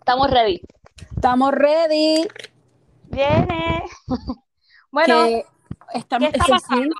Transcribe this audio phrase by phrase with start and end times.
[0.00, 0.60] Estamos ready.
[1.14, 2.26] Estamos ready.
[3.04, 3.84] Viene.
[4.90, 5.44] bueno, Que
[5.94, 6.96] estamos, ¿qué está se, pasando?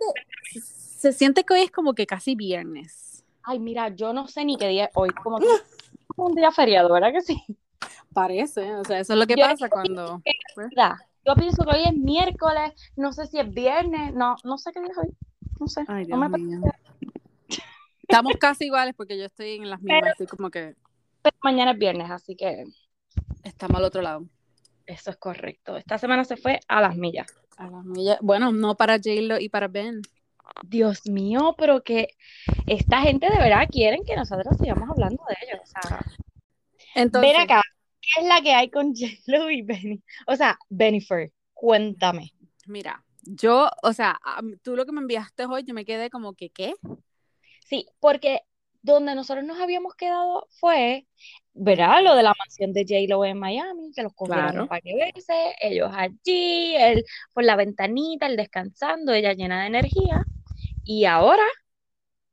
[0.50, 3.24] siente, se siente que hoy es como que casi viernes.
[3.42, 5.10] ay, mira, yo no sé ni qué día es hoy.
[5.10, 5.62] Como que es
[6.16, 7.42] un día feriado, ¿verdad que sí?
[8.12, 10.22] Parece, o sea, eso es lo que Yo- pasa cuando...
[10.70, 14.72] Mira, Yo pienso que hoy es miércoles, no sé si es viernes, no, no sé
[14.72, 15.14] qué día es hoy.
[15.60, 15.84] No sé.
[15.88, 16.60] Ay, no me mío.
[18.02, 20.74] Estamos casi iguales porque yo estoy en las mismas, estoy como que
[21.20, 22.64] pero mañana es viernes, así que
[23.42, 24.24] estamos al otro lado.
[24.86, 25.76] eso es correcto.
[25.76, 27.26] Esta semana se fue a las millas.
[27.58, 28.18] A las millas.
[28.22, 30.00] Bueno, no para J-Lo y para Ben.
[30.64, 32.08] Dios mío, pero que
[32.66, 35.60] esta gente de verdad quieren que nosotros sigamos hablando de ellos.
[35.62, 36.00] O sea,
[36.94, 37.60] Entonces, ven acá,
[38.14, 40.02] ¿qué es la que hay con J-Lo y Benny?
[40.26, 42.32] O sea, Bennifer, cuéntame.
[42.66, 44.18] mira, yo, o sea,
[44.62, 46.74] tú lo que me enviaste hoy, yo me quedé como que, ¿qué?
[47.66, 48.40] Sí, porque
[48.80, 51.06] donde nosotros nos habíamos quedado fue,
[51.52, 52.02] ¿verdad?
[52.02, 54.68] Lo de la mansión de J-Lo en Miami, que los cogieron Claro.
[54.68, 60.24] para que verse, ellos allí, él por la ventanita, él descansando, ella llena de energía.
[60.84, 61.42] Y ahora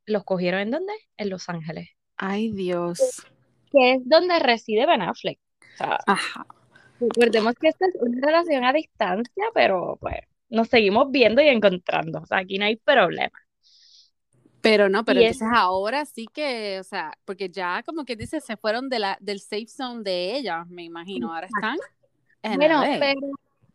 [0.06, 0.92] los cogieron en dónde?
[1.18, 3.26] En Los Ángeles, Ay, Dios.
[3.72, 5.38] que es donde reside Ben Affleck.
[5.76, 6.46] O sea, Ajá.
[7.00, 10.16] recordemos que esta es una relación a distancia, pero pues
[10.48, 12.20] nos seguimos viendo y encontrando.
[12.20, 13.38] O sea, aquí no hay problema.
[14.60, 18.16] Pero no, pero Y es- entonces ahora sí que, o sea, porque ya como que
[18.16, 21.32] dice, se fueron de la, del safe zone de ella, me imagino.
[21.32, 21.76] Ahora están
[22.42, 23.20] en Bueno, pero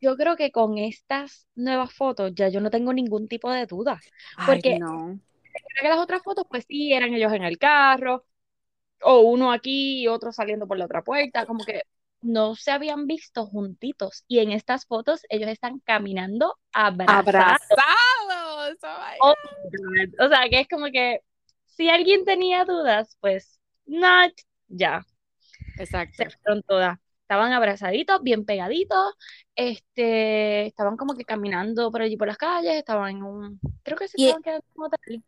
[0.02, 4.00] yo creo que con estas nuevas fotos ya yo no tengo ningún tipo de duda.
[4.36, 5.20] Ay, porque- no.
[5.54, 8.26] Creo que las otras fotos, pues sí, eran ellos en el carro,
[9.04, 11.84] o uno aquí y otro saliendo por la otra puerta, como que
[12.22, 14.24] no se habían visto juntitos.
[14.28, 17.60] Y en estas fotos ellos están caminando abrazados.
[17.70, 18.78] Abrazados.
[19.20, 20.26] oh Oh.
[20.26, 21.22] O sea, que es como que
[21.66, 24.34] si alguien tenía dudas, pues not,
[24.68, 25.06] ya.
[25.78, 26.14] Exacto.
[26.18, 26.98] se fueron todas.
[27.24, 29.14] Estaban abrazaditos, bien pegaditos,
[29.56, 34.10] este, estaban como que caminando por allí por las calles, estaban en un, creo que
[34.10, 35.24] se Y- estaban quedando en un hotel.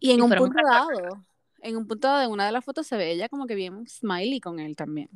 [0.00, 1.24] Y en Y un punto dado,
[1.62, 4.40] en un punto de una de las fotos se ve ella como que bien smiley
[4.40, 5.08] con él también.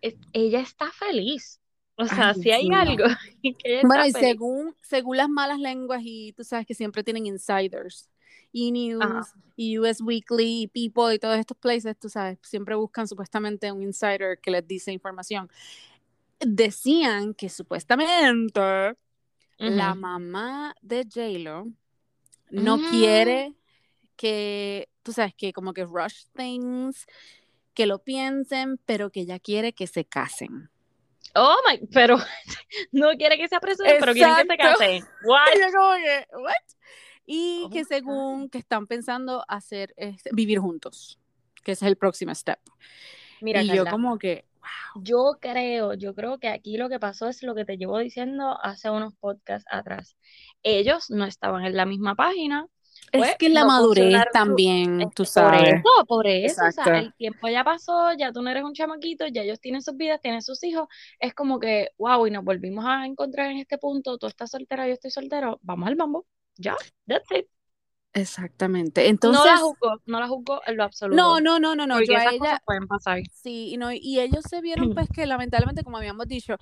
[0.00, 1.60] Es- ella está feliz.
[1.96, 3.04] O sea, si hay algo
[3.42, 4.32] que ella Bueno, y está feliz.
[4.32, 8.08] según, según las malas lenguas, y tú sabes que siempre tienen insiders,
[8.52, 9.34] y News, Ajá.
[9.56, 13.82] y US Weekly, y People, y todos estos places, tú sabes, siempre buscan supuestamente un
[13.82, 15.50] insider que les dice información.
[16.40, 18.94] Decían que supuestamente
[19.58, 21.66] la mamá de J-Lo
[22.50, 22.90] no Mm.
[22.90, 23.54] quiere
[24.16, 27.06] que, tú sabes, que como que rush things,
[27.72, 30.68] que lo piensen, pero que ella quiere que se casen.
[31.34, 32.18] Oh my, pero
[32.92, 35.04] no quiere que se apresuren, pero quieren que se casen.
[35.24, 35.46] What?
[36.42, 36.52] "What?".
[37.24, 41.18] Y Oh que según que están pensando hacer este, vivir juntos,
[41.64, 42.60] que ese es el próximo step.
[43.40, 44.44] Mira, y yo como que,
[44.96, 48.58] Yo creo, yo creo que aquí lo que pasó es lo que te llevo diciendo
[48.62, 50.18] hace unos podcasts atrás.
[50.62, 52.66] Ellos no estaban en la misma página.
[53.12, 55.62] Pues, es que la no madurez también, tú que Por sabes.
[55.66, 59.26] eso, por eso, o sea, el tiempo ya pasó, ya tú no eres un chamaquito,
[59.28, 60.88] ya ellos tienen sus vidas, tienen sus hijos.
[61.20, 64.86] Es como que, wow, y nos volvimos a encontrar en este punto, tú estás soltera,
[64.88, 66.26] yo estoy soltero, vamos al mambo.
[66.56, 66.76] Ya,
[67.06, 67.48] that's it.
[68.20, 69.02] Exactamente.
[69.02, 71.16] No Entonces, la juzgo, no la juzgo en lo absoluto.
[71.22, 73.20] no, no, no, no, no, porque yo esas ella, cosas pueden pasar.
[73.32, 76.56] Sí, y, no, y ellos se vieron pues que lamentablemente, como habíamos dicho,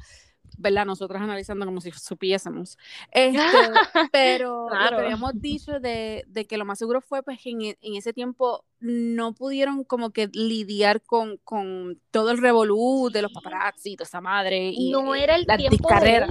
[0.58, 0.86] ¿verdad?
[0.86, 2.78] Nosotras analizando como si supiésemos.
[3.10, 3.38] Este,
[4.12, 4.96] pero lo Claro.
[4.98, 7.96] que habíamos dicho de, de que lo más seguro fue pues que en, e- en
[7.96, 13.96] ese tiempo no pudieron como que lidiar con, con todo el revolú de los paparazzi
[13.96, 16.30] toda esa madre y No eh, era el tiempo de discarreras.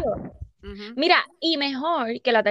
[0.95, 2.43] Mira, y mejor que la,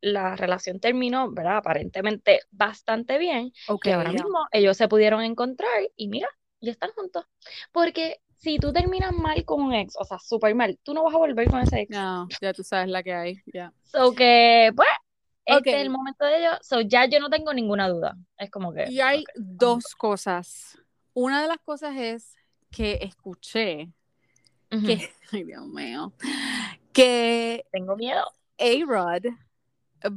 [0.00, 1.58] la relación terminó, ¿verdad?
[1.58, 4.22] Aparentemente bastante bien, Ok, que ahora ya.
[4.22, 6.28] mismo ellos se pudieron encontrar y mira,
[6.60, 7.26] ya están juntos.
[7.72, 11.14] Porque si tú terminas mal con un ex, o sea, súper mal, tú no vas
[11.14, 11.90] a volver con ese ex.
[11.90, 13.72] No, ya tú sabes la que hay, ya.
[13.84, 14.88] So que, pues,
[15.44, 16.58] este es el momento de ellos.
[16.62, 18.16] So ya yo no tengo ninguna duda.
[18.38, 20.78] Es como que, Y hay dos cosas.
[21.12, 22.34] Una de las cosas es
[22.70, 23.90] que escuché
[24.70, 26.12] que, ay Dios mío,
[26.92, 28.24] que tengo miedo.
[28.58, 29.26] A-Rod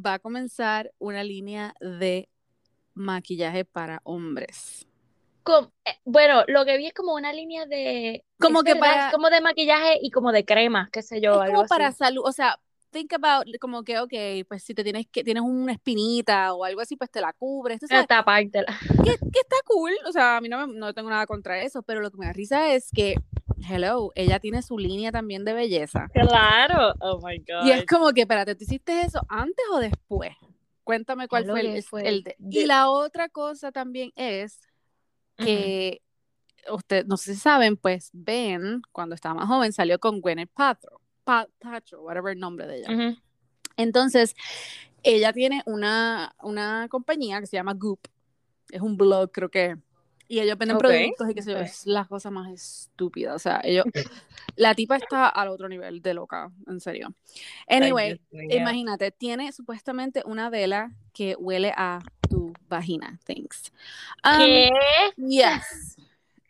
[0.06, 2.30] va a comenzar una línea de
[2.94, 4.88] maquillaje para hombres.
[5.86, 9.42] Eh, bueno, lo que vi es como una línea de, Como que para- como de
[9.42, 11.70] maquillaje y como de crema, qué sé yo, es algo como así.
[11.70, 12.60] para salud, o sea,
[12.92, 14.14] think about como que, ok,
[14.48, 17.80] pues si te tienes que tienes una espinita o algo así, pues te la cubres,
[17.80, 18.04] tú sabes,
[19.04, 21.82] que, que está cool, o sea, a mí no, me- no tengo nada contra eso,
[21.84, 23.16] pero lo que me da risa es que
[23.68, 26.08] hello, ella tiene su línea también de belleza.
[26.14, 27.66] Claro, oh my God.
[27.66, 30.32] Y es como que, espérate, ¿tú hiciste eso antes o después?
[30.84, 34.60] Cuéntame cuál fue el, que fue el de- Y la otra cosa también es
[35.38, 36.02] que
[36.72, 41.00] ustedes, no sé si saben, pues Ben, cuando estaba más joven, salió con Gwyneth Paltrow,
[41.24, 42.88] Pa- Paltrow, whatever el nombre de ella.
[43.78, 44.36] Entonces,
[45.04, 48.00] ella tiene una, una compañía que se llama Goop,
[48.70, 49.76] es un blog, creo que,
[50.28, 53.62] y ellos venden productos y qué sé yo, es la cosa más estúpida, o sea,
[53.64, 53.86] ellos,
[54.56, 57.14] la tipa está al otro nivel de loca, en serio.
[57.68, 63.72] Anyway, Ay, imagínate, tiene supuestamente una vela que huele a tu vagina, thanks.
[64.24, 64.70] Um, ¿Qué?
[65.18, 65.98] Yes.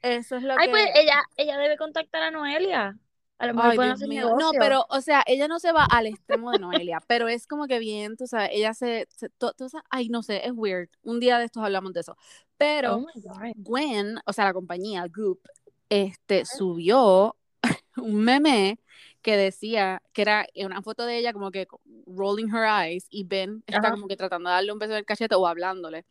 [0.02, 0.72] Eso es lo Ay, que...
[0.72, 2.98] pues ella, ella debe contactar a Noelia.
[3.44, 4.08] A lo mejor Ay, pueden hacer.
[4.40, 7.68] No, pero, o sea, ella no se va al extremo de Noelia, pero es como
[7.68, 10.88] que bien, tú sabes, ella se, se to- to- ay, no sé, es weird.
[11.02, 12.16] Un día de estos hablamos de eso.
[12.58, 13.52] Pero Oh God.
[13.56, 15.42] Gwen, o sea, la compañía Goop,
[15.90, 17.36] este, subió
[17.98, 18.80] un meme
[19.22, 21.68] que decía que era una foto de ella como que
[22.08, 23.92] rolling her eyes y Ben está Ajá.
[23.92, 26.06] como que tratando de darle un beso en el cachete o hablándole.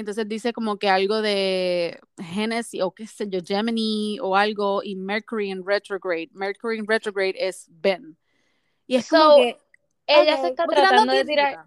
[0.00, 4.96] Entonces dice como que algo de Genesis o qué sé yo, Gemini o algo y
[4.96, 6.28] Mercury en retrograde.
[6.32, 8.16] Mercury en retrograde es Ben.
[8.86, 9.56] Y es como So, que
[10.06, 11.66] Ella ok, se está como tratando de tirar,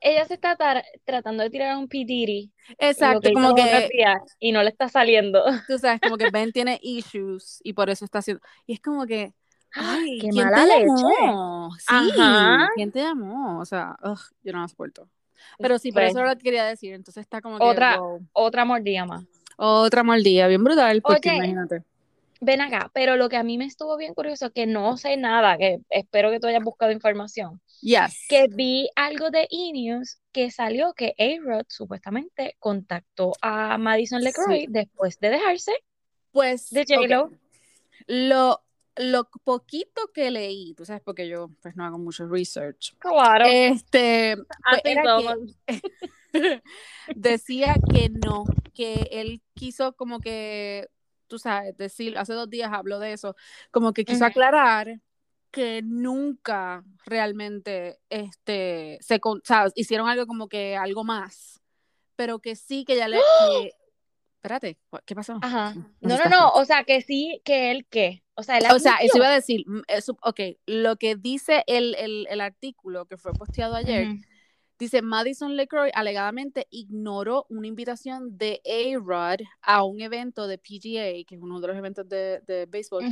[0.00, 2.52] ella se está tar- tratando de tirar un pitiri.
[2.78, 3.90] Exacto, lo como la que
[4.38, 5.42] y no le está saliendo.
[5.66, 8.42] tú sabes, como que Ben tiene issues y por eso está haciendo.
[8.66, 9.34] Y es como que
[9.78, 10.86] Ay, Qué ¿quién mala te leche.
[10.86, 11.70] llamó?
[11.78, 12.68] Sí, Ajá.
[12.76, 13.60] ¿quién te llamó?
[13.60, 15.10] O sea, ugh, yo no lo soporto.
[15.58, 16.94] Pero sí, por Pues, eso lo que quería decir.
[16.94, 18.20] Entonces está como que, Otra- wow.
[18.32, 19.24] otra mordida más.
[19.56, 21.82] Otra mordida, bien brutal, porque Oye, imagínate.
[22.42, 25.56] Ven acá, pero lo que a mí me estuvo bien curioso, que no sé nada,
[25.56, 28.26] que espero que tú hayas buscado información, Yes.
[28.28, 34.66] que vi algo de E-News que salió que A-Rod supuestamente contactó a Madison LeCroy Sí.
[34.68, 35.72] después de dejarse
[36.30, 37.30] Pues, de J-Lo.
[38.06, 38.60] Lo,
[38.96, 42.94] lo poquito que leí, tú sabes, porque yo pues no hago mucho research.
[42.98, 45.52] Claro, Este, pues, era que
[47.14, 48.44] decía que no,
[48.74, 50.88] que él quiso como que,
[51.26, 53.36] tú sabes, decir, hace dos días habló de eso,
[53.70, 55.00] como que quiso aclarar
[55.50, 61.60] que nunca realmente este, se, con- o sea, hicieron algo como que algo más,
[62.14, 63.18] pero que sí que ya le...
[63.18, 63.72] que-
[64.46, 65.38] espérate, ¿qué pasó?
[65.42, 65.74] Ajá.
[66.00, 68.22] ¿Me No, no, no, o sea, que sí, que él qué.
[68.34, 71.64] O sea, él O sea, eso iba a decir, mm, eso- ok, lo que dice
[71.66, 74.20] el, el, el artículo que fue posteado ayer, Ujú.
[74.78, 81.34] dice Madison LeCroy alegadamente ignoró una invitación de A-Rod a un evento de PGA, que
[81.34, 83.04] es uno de los eventos de, de béisbol,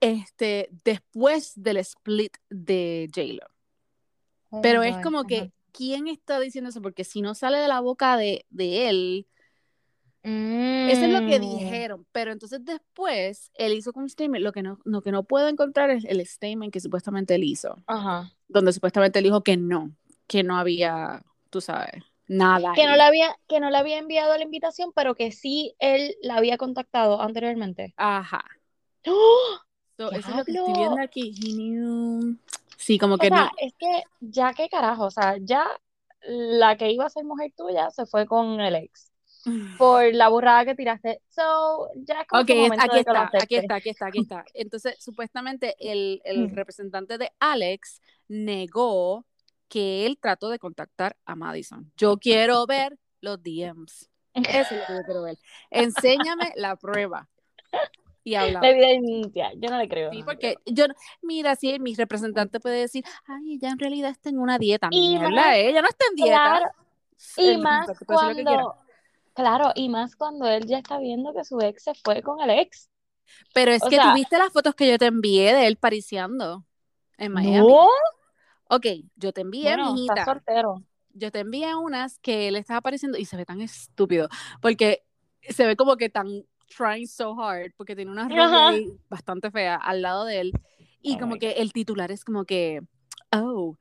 [0.00, 3.46] este, después del split de J-Lo.
[4.50, 6.82] Oh Pero es como que, ¿quién está diciendo eso?
[6.82, 9.26] Porque si no sale de la boca de, de él,
[10.24, 11.42] eso es lo que Mm.
[11.42, 12.06] dijeron.
[12.12, 15.90] Pero entonces después, él hizo un statement, lo que no, lo que no puedo encontrar
[15.90, 17.76] es el statement que supuestamente él hizo.
[17.86, 18.32] Ajá.
[18.48, 19.90] donde supuestamente él dijo que no,
[20.26, 22.72] que no había, tú sabes, nada.
[22.74, 26.14] Que no le había, que no le había enviado la invitación, pero que sí él
[26.20, 27.94] la había contactado anteriormente.
[27.96, 28.44] Ajá.
[29.06, 29.58] ¡Oh!
[29.96, 31.32] So, eso es lo que estoy viendo aquí.
[32.76, 33.50] Sí, como O que sea, no.
[33.58, 35.66] es que ya qué carajo, o sea, ya
[36.26, 39.11] la que iba a ser mujer tuya se fue con el ex
[39.78, 41.20] por la burrada que tiraste.
[41.28, 44.44] So, ya es como Ok, aquí está, aquí está, aquí está, aquí está.
[44.54, 46.54] Entonces, supuestamente el, el Mm.
[46.54, 49.24] representante de Alex negó
[49.68, 51.90] que él trató de contactar a Madison.
[51.96, 54.10] Yo quiero ver los DMs.
[54.34, 55.38] Eso es lo que yo quiero ver.
[55.70, 57.28] Enséñame la prueba.
[58.24, 58.68] Y La hablamos.
[58.68, 60.10] evidencia, yo no le creo.
[60.12, 60.84] Sí, porque yo,
[61.22, 65.16] mira, si mi representante puede decir, ay, ella en realidad está en una dieta, Y
[65.18, 66.32] mierda, más- ella no está en dieta.
[66.58, 66.70] Claro,
[67.36, 68.74] y El más cuando,
[69.34, 72.50] claro, y más cuando él ya está viendo que su ex se fue con el
[72.50, 72.88] ex.
[73.54, 76.64] Pero es o que sea- tuviste las fotos que yo te envié de él pariciando
[77.18, 77.58] en Miami.
[77.72, 77.88] No,
[78.68, 78.86] Ok,
[79.16, 80.24] yo te envié, bueno, está mijita.
[80.24, 80.82] soltero.
[81.12, 84.28] Yo te envié unas que él estaba apareciendo y se ve tan estúpido,
[84.62, 85.02] porque
[85.46, 90.00] se ve como que tan trying so hard, porque tiene una runway bastante fea al
[90.00, 90.52] lado de él,
[91.02, 92.80] y Oh como que el titular es como que,
[93.30, 93.76] oh,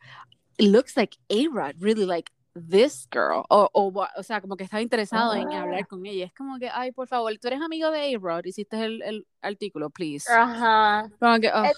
[0.58, 4.82] it looks like A-Rod really like this girl, o, o, o sea, como que estaba
[4.82, 5.62] interesado en Ah.
[5.62, 6.26] hablar con ella.
[6.26, 9.90] Es como que, ay, por favor, tú eres amigo de A-Rod, hiciste el, el artículo,
[9.90, 10.32] please.
[10.32, 11.10] Ajá.
[11.20, 11.74] Como que, oh, Eh,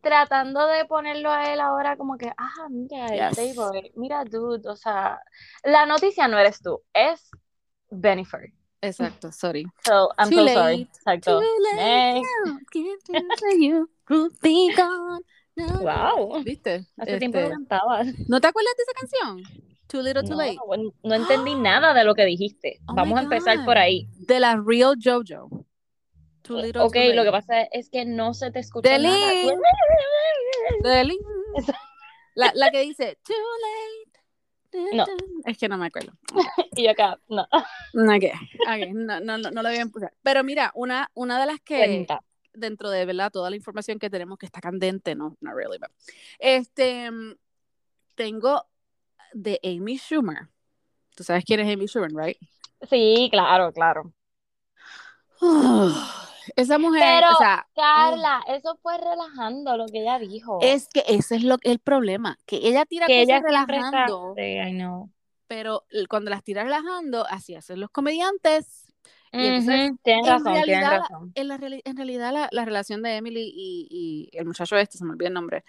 [0.00, 3.56] Tratando de ponerlo a él ahora como que, ah, mira, Yes.
[3.94, 5.20] Mira, dude, o sea,
[5.62, 7.30] la noticia no eres tú, es
[7.88, 8.52] Bennifer.
[8.80, 9.64] exacto, sorry.
[9.86, 10.82] So, I'm Too so late, sorry.
[10.82, 11.38] Exacto.
[11.38, 12.30] Too late Next.
[15.56, 16.42] Wow.
[16.42, 16.86] ¿Viste?
[16.98, 18.06] Hace tiempo que Este, cantabas.
[18.28, 19.71] ¿No te acuerdas de esa canción?
[19.92, 20.56] Too Little Too No, Late.
[21.02, 22.80] no entendí nada de lo que dijiste.
[22.88, 24.08] Oh Vamos a empezar por ahí.
[24.26, 25.48] De la Real JoJo.
[26.42, 27.14] Too little, Ok, too late.
[27.14, 29.32] lo que pasa es que no se te escucha The nada.
[31.04, 31.20] link.
[32.34, 33.34] La, la que dice too
[34.74, 34.96] late.
[34.96, 35.04] No.
[35.44, 36.12] Es que no me acuerdo.
[36.76, 37.46] Y acá, no.
[37.92, 38.24] No, ok,
[38.60, 40.14] ok, no, no, no, no lo voy a empezar.
[40.22, 42.20] Pero mira, una, una de las que Cuenta.
[42.54, 45.90] dentro de verdad toda la información que tenemos que está candente, no, no really, but,
[46.38, 47.34] este, mm,
[48.14, 48.64] tengo
[49.32, 50.48] de Amy Schumer.
[51.14, 52.36] Tú sabes quién es Amy Schumer, right?
[52.88, 54.12] Sí, claro, claro.
[56.56, 60.58] Esa mujer, Pero, o sea, Carla, eso fue relajando lo que ella dijo.
[60.60, 63.66] es que ese es lo, el problema, que ella tira que ella cosas está.
[63.66, 65.10] relajando, Sí, I know.
[65.46, 68.91] pero cuando las tira relajando, así hacen los comediantes.
[69.34, 71.32] Y entonces, Ujú, Tienes en razón, tienes realidad, razón.
[71.34, 75.04] En, la, en realidad, la, la relación de Emily y, y el muchacho este, se
[75.04, 75.64] me olvida el nombre,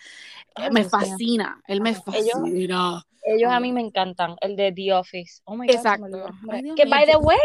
[0.58, 3.04] eh, me fascina, él me Ajá, ellos- fascina.
[3.25, 5.42] Ellos a mí me encantan, el de The Office.
[5.46, 6.04] Oh my God, Exacto.
[6.04, 6.28] olvidó.
[6.52, 7.40] Ay, que mío, by the way,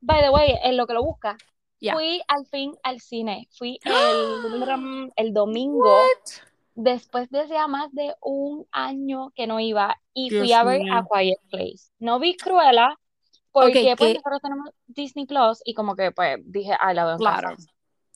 [0.00, 1.36] by the way, en lo que lo busca,
[1.78, 1.92] Ya.
[1.92, 3.46] fui al fin al cine.
[3.52, 5.94] Fui el, el domingo,
[6.74, 10.80] después de ya más de un año que no iba, y fui Dios a ver
[10.80, 10.94] mío.
[10.94, 11.90] A Quiet Place.
[11.98, 12.98] No vi Cruella,
[13.54, 17.04] porque Ok, pues que- nosotros tenemos Disney Plus, y como que pues dije, ay, la
[17.04, 17.50] veo en Claro.
[17.50, 17.70] casa.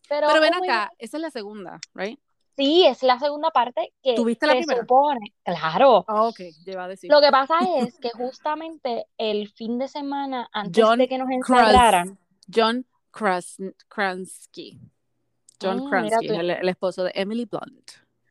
[0.09, 2.19] Pero, Pero ven oh acá, esa es la segunda, ¿right?
[2.57, 4.81] Sí, es la segunda parte que ¿Tuviste la se primera?
[4.81, 6.05] supone, claro.
[6.09, 7.09] Ah, ok, iba a decir.
[7.11, 7.55] Lo que pasa
[7.93, 12.19] es que justamente el fin de semana antes John de que nos encerraran,
[12.53, 14.81] John Kras Kransky.
[15.63, 17.91] John Ah, mira Kransky, el, el esposo de Emily Blunt,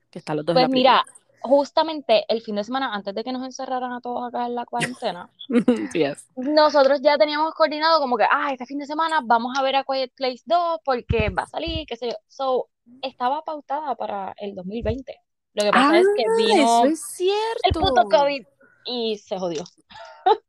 [0.09, 1.05] que están los dos en pues la mira,
[1.47, 4.65] justamente el fin de semana antes de que nos encerraran a todos acá en la
[4.65, 5.29] cuarentena,
[5.93, 6.27] yes.
[6.35, 9.83] nosotros ya teníamos coordinado como que, ah, este fin de semana vamos a ver a
[9.83, 12.15] Quiet Place 2 porque va a salir, qué sé yo.
[12.27, 12.69] So,
[13.01, 15.19] estaba pautada para el 2020.
[15.53, 17.61] Lo que pasa Ah, es que vino eso es cierto.
[17.63, 18.45] el puto COVID
[18.85, 19.63] y se jodió.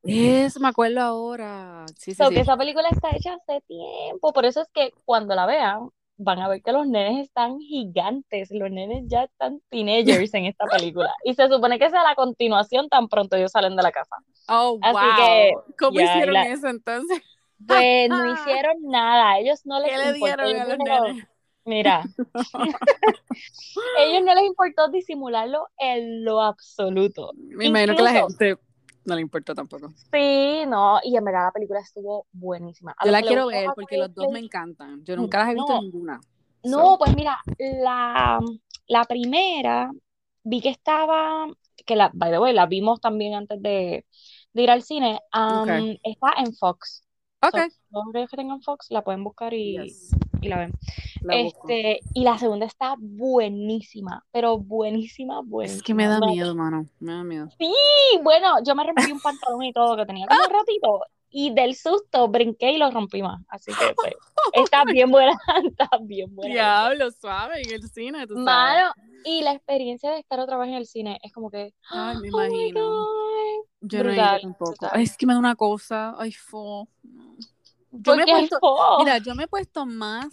[0.02, 1.86] Eso me acuerdo ahora.
[1.96, 2.34] Sí, sí, So, sí.
[2.34, 6.40] que esa película está hecha hace tiempo, por eso es que cuando la vean van
[6.40, 11.14] a ver que los nenes están gigantes, los nenes ya están teenagers en esta película
[11.24, 14.16] y se supone que es la continuación tan pronto ellos salen de la casa.
[14.48, 15.16] Oh, Así wow.
[15.16, 17.22] que, ¿Cómo hicieron la- eso entonces?
[17.66, 21.28] Pues no hicieron nada, ellos no les ¿Qué le importó, dieron a los nenes?
[21.64, 22.02] Mira,
[24.00, 27.32] ellos no les importó disimularlo en lo absoluto.
[27.36, 28.58] Me imagino que la Incluso- gente
[29.04, 29.92] no le importó tampoco.
[30.12, 32.94] Sí, no, y en verdad la película estuvo buenísima.
[32.98, 35.04] A Yo los la quiero ver porque los dos me encantan.
[35.04, 35.82] Yo nunca las he visto No.
[35.82, 36.20] ninguna.
[36.64, 38.40] No, So, pues mira, la,
[38.88, 39.90] la primera
[40.42, 41.46] vi que estaba,
[41.86, 44.04] que la, by the way, la vimos también antes de,
[44.52, 45.20] de ir al cine.
[45.32, 45.68] Ok.
[46.02, 47.04] está en Fox.
[47.42, 47.58] ok.
[47.90, 50.72] So, aquellos que tengan Fox la pueden buscar y, Yes, y la ven.
[51.22, 51.68] la busco.
[51.68, 55.76] Este, y la segunda está buenísima, pero buenísima, buenísima.
[55.78, 56.86] Es que me da No, miedo, mano.
[57.00, 57.48] Me da miedo.
[57.58, 57.72] Sí,
[58.22, 61.00] bueno, yo me rompí un pantalón y todo que tenía como un ratito.
[61.30, 63.42] Y del susto brinqué y lo rompí más.
[63.48, 64.14] Así que pues,
[64.54, 65.32] está bien buena,
[65.64, 66.54] está bien buena.
[66.54, 68.46] Diablo, suave en el cine, tú sabes.
[68.46, 68.92] Mano,
[69.24, 72.28] y la experiencia de estar otra vez en el cine es como que, Ay, me
[72.32, 73.06] oh imagino.
[73.80, 74.70] Yo no he brutal, ido tampoco.
[74.70, 75.00] brutal.
[75.02, 76.14] Es que me da una cosa.
[76.18, 76.88] Ay, fo.
[77.90, 78.60] Yo me he puesto,
[78.98, 80.28] mira, yo me he puesto más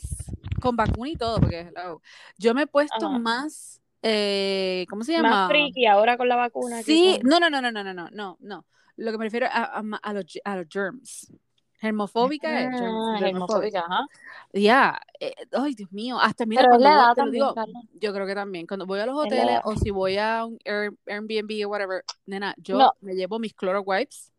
[0.62, 2.02] con vacuna y todo, porque hello,
[2.38, 3.20] yo me he puesto Ajá.
[3.20, 5.30] más, eh, ¿cómo se llama?
[5.30, 6.84] más friki ahora con la vacuna.
[6.84, 8.66] Sí, no, no, no, no, no, no, no, no.
[8.98, 11.32] Lo que me refiero a, a, a los, a los germs.
[11.80, 13.80] Germofóbica es germ- Ah, germofóbica.
[13.82, 14.06] ajá.
[14.54, 17.56] Ya, eh, ay, Dios mío, hasta mira, Pero la edad también, digo,
[18.00, 20.94] yo creo que también, cuando voy a los hoteles o si voy a un Air-
[21.06, 22.94] Airbnb o whatever, nena, yo No.
[23.02, 24.32] me llevo mis Cloro wipes,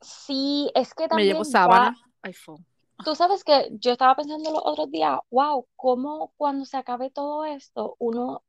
[0.00, 1.96] Sí, es que me también llevo ya- sábana.
[1.96, 2.60] Ay, fo.
[3.04, 7.44] Tú sabes que yo estaba pensando los otros días, wow, cómo cuando se acabe todo
[7.44, 8.42] esto, uno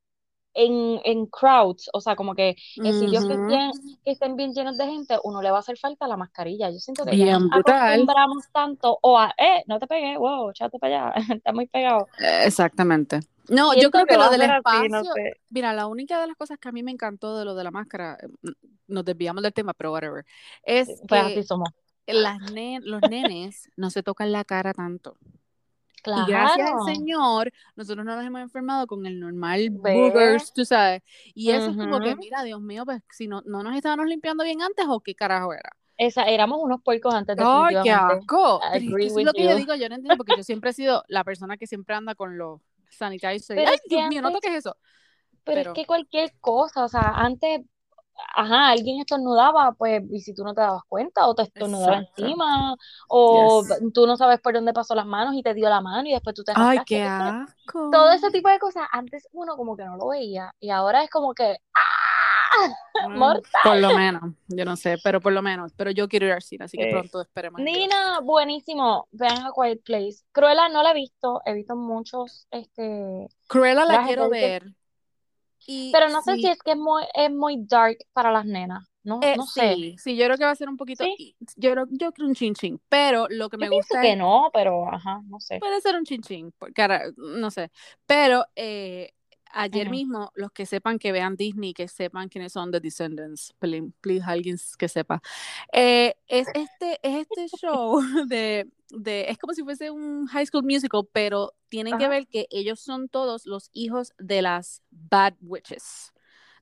[0.54, 3.36] en, en crowds, o sea, como que en sitios que Ujú.
[3.36, 3.72] estén,
[4.06, 6.72] que estén bien llenos de gente, uno le va a hacer falta la mascarilla.
[6.72, 8.02] Yo siento que ya Bien brutal.
[8.04, 12.10] acostumbramos tanto, o a, eh, no te pegues, wow, échate para allá, está muy pegado.
[12.46, 13.20] Exactamente.
[13.50, 15.34] No, yo creo que que lo del espacio, no sé.
[15.50, 17.72] mira, la única de las cosas que a mí me encantó de lo de la
[17.72, 18.28] máscara, eh,
[18.88, 20.26] nos desviamos del tema, pero whatever,
[20.64, 21.70] es Pues que así somos.
[22.08, 25.18] Las nen- los nenes no se tocan la cara tanto.
[26.08, 26.84] Y gracias al Claro.
[26.86, 31.02] Señor, nosotros no nos hemos enfermado con el normal boogers, tú sabes.
[31.34, 34.44] Y eso es como que, mira, Dios mío, pues si no, no nos estábamos limpiando
[34.44, 35.72] bien antes o qué carajo era.
[35.98, 38.20] Esa, éramos unos puercos antes, Ay, qué definitivamente.
[38.24, 38.62] asco.
[38.74, 38.84] Es
[39.26, 39.56] lo que yo you.
[39.58, 42.38] digo, yo no entiendo porque yo siempre he sido la persona que siempre anda con
[42.38, 42.60] los
[42.92, 43.48] sanitizers.
[43.48, 44.76] Pero Ay, Dios mío, no toques eso.
[45.44, 47.62] Pero, Pero- es que cualquier cosa, o sea, antes,
[48.36, 52.22] ajá, alguien estornudaba, pues, y si tú no te dabas cuenta, o te estornudaba Exacto.
[52.24, 52.76] encima,
[53.10, 53.94] o Yes.
[53.94, 56.36] tú no sabes por dónde pasó las manos y te dio la mano y después
[56.36, 57.90] tú te Ay, qué asco.
[57.92, 61.10] Todo ese tipo de cosas, antes uno como que no lo veía, y ahora es
[61.10, 61.80] como que, ¡ah!
[63.10, 63.62] Mm, Mortal.
[63.64, 66.42] Por lo menos, yo no sé, pero por lo menos, pero yo quiero ir al
[66.42, 67.60] cine, así que pronto esperemos.
[67.60, 69.10] Nina, buenísimo.
[69.12, 70.24] Vean a Quiet Place.
[70.32, 74.64] Cruella no la he visto, he visto muchos, este, Cruella la quiero que- ver.
[75.68, 78.46] Y pero no sé sí, si es que es muy, es muy dark para las
[78.46, 78.84] nenas.
[79.04, 79.76] No, eh, no sé.
[79.76, 81.36] sí, sí, yo creo que va a ser un poquito, ¿Sí?
[81.56, 84.16] yo creo, yo creo un chin chin, pero lo que me Yo gusta que es,
[84.16, 85.60] no, pero ajá, no sé.
[85.60, 87.72] puede ser un chin chin, porque ahora, no sé,
[88.06, 89.14] pero eh,
[89.56, 89.96] ayer Ujú.
[89.96, 94.24] mismo, los que sepan que vean Disney, que sepan quiénes son The Descendants, please, please,
[94.26, 95.22] alguien que sepa,
[95.74, 100.64] eh, es este, es este show de, de, es como si fuese un High School
[100.64, 102.10] Musical, pero tienen que Ajá.
[102.10, 106.14] ver que ellos son todos los hijos de las Bad Witches,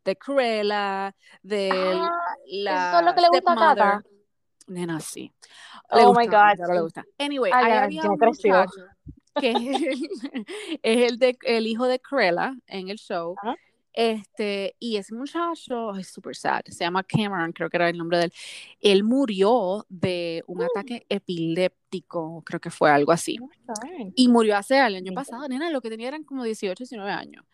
[0.06, 3.56] de Cruella, de Ah, la eso es lo que le gusta a.
[3.56, 4.04] Cata.
[4.68, 5.32] Nena, sí.
[5.94, 7.06] Le Oh my gusta, God, claro le gusta.
[7.20, 8.88] Anyway, Ay, ahí había un muchacho
[9.40, 10.10] que es el,
[10.84, 13.36] es el, de, el hijo de Cruella en el show.
[13.42, 13.56] Ajá.
[13.96, 16.62] Este, y ese muchacho es súper sad.
[16.66, 18.34] Se llama Cameron, creo que era el nombre de él.
[18.82, 20.62] Él murió de un Mm.
[20.64, 23.38] ataque epiléptico, creo que fue algo así.
[24.16, 27.46] Y murió hace el año pasado, nena, lo que tenía eran como 18, 19 años.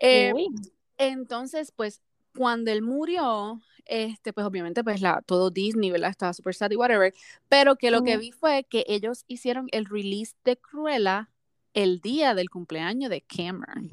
[0.00, 0.32] Eh,
[0.96, 2.00] entonces, pues,
[2.36, 6.10] cuando él murió, este, pues obviamente, pues la, todo Disney, ¿verdad?
[6.10, 7.12] Estaba súper sad y whatever.
[7.48, 11.30] Pero que lo que vi fue que ellos hicieron el release de Cruella
[11.74, 13.90] el día del cumpleaños de Cameron.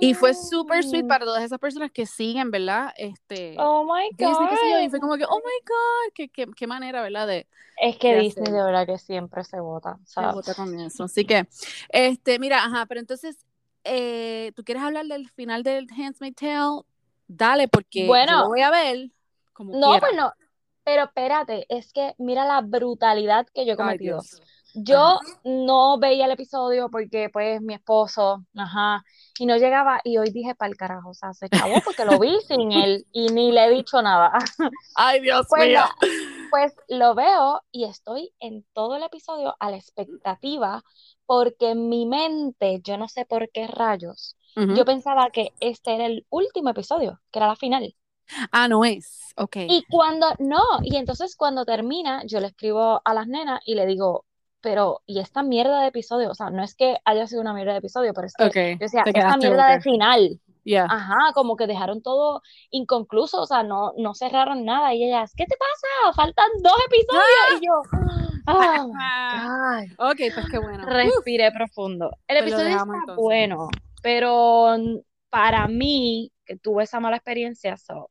[0.00, 1.08] Y fue súper sweet Mm.
[1.08, 2.92] para todas esas personas que siguen, ¿verdad?
[2.96, 4.90] Este, Oh my Disney, qué sé yo, y God.
[4.90, 7.28] fue como que, oh my God, qué, qué, qué manera, ¿verdad?
[7.28, 7.46] De,
[7.80, 8.54] Es que de Disney hacer.
[8.54, 9.98] de verdad que siempre se vota.
[10.04, 11.04] Se vota con eso.
[11.04, 11.46] Así que,
[11.90, 13.44] este, mira, ajá, pero entonces,
[13.84, 16.82] eh, ¿tú quieres hablar del final del Handmaid's Tale?
[17.32, 19.10] Dale, porque yo lo bueno, voy a ver
[19.52, 20.00] como no, quiera.
[20.00, 20.32] pues no.
[20.82, 24.20] Pero espérate, es que mira la brutalidad que yo he cometido.
[24.74, 25.20] Yo Ajá.
[25.44, 29.04] no veía el episodio porque pues mi esposo, ajá,
[29.38, 32.18] y no llegaba y hoy dije para el carajo, o sea, se acabó porque lo
[32.18, 34.32] vi sin él y ni le he dicho nada.
[34.96, 35.80] Ay, Dios Pues, mío.
[35.80, 35.94] la-
[36.50, 40.82] pues lo veo y estoy en todo el episodio a la expectativa
[41.26, 46.06] porque en mi mente, yo no sé por qué rayos, yo pensaba que este era
[46.06, 47.94] el último episodio, que era la final.
[48.52, 49.32] Ah, no es.
[49.36, 49.56] Ok.
[49.66, 53.86] Y cuando, no, y entonces cuando termina, yo le escribo a las nenas y le
[53.86, 54.24] digo,
[54.60, 56.30] pero, ¿y esta mierda de episodio?
[56.30, 58.56] O sea, no es que haya sido una mierda de episodio, pero es que Ok.
[58.78, 60.40] yo decía, esta mierda de final.
[60.64, 60.86] Ya.
[60.88, 64.94] Ajá, como que dejaron todo inconcluso, o sea, no, no cerraron nada.
[64.94, 66.14] Y ellas, ¿qué te pasa?
[66.14, 67.62] Faltan dos episodios.
[67.62, 67.82] Y yo,
[68.46, 70.10] oh God.
[70.10, 70.84] Ok, pues qué bueno.
[70.84, 72.10] Uf, Respiré profundo.
[72.26, 73.16] El pues episodio está entonces.
[73.16, 73.68] bueno,
[74.02, 74.76] pero
[75.30, 78.10] para mí, que tuve esa mala experiencia, so,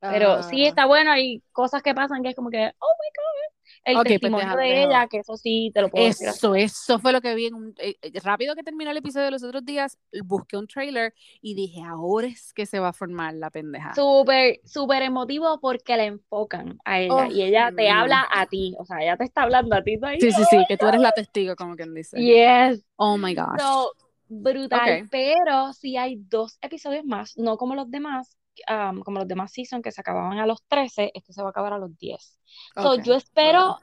[0.00, 2.60] pero sí Ah, está bueno, hay cosas que pasan que es como que, oh
[3.00, 3.57] my God.
[3.84, 6.38] El ok, pues testimonio de ella, que eso sí te lo puedo decir así.
[6.38, 9.26] Eso, eso fue lo que vi en un, eh, eh, rápido que terminó el episodio
[9.26, 12.92] de los otros días, busqué un trailer y dije, ahora es que se va a
[12.92, 13.94] formar la pendeja.
[13.94, 17.94] Súper, súper emotivo porque le enfocan a ella Oh, y ella te no.
[18.00, 19.98] habla a ti, o sea, ella te está hablando a ti.
[20.02, 22.20] ahí, Sí, sí, sí, que tú eres la testigo, como quien dice.
[22.20, 22.84] Yes.
[22.96, 23.60] Oh my gosh.
[23.60, 23.92] So,
[24.28, 25.08] brutal, Ok.
[25.10, 28.36] pero sí hay dos episodios más, no como los demás,
[28.70, 31.50] um, como los demás season que se acababan a los 13, este se va a
[31.50, 32.38] acabar a los 10.
[32.76, 33.78] So, Ok, yo espero bueno.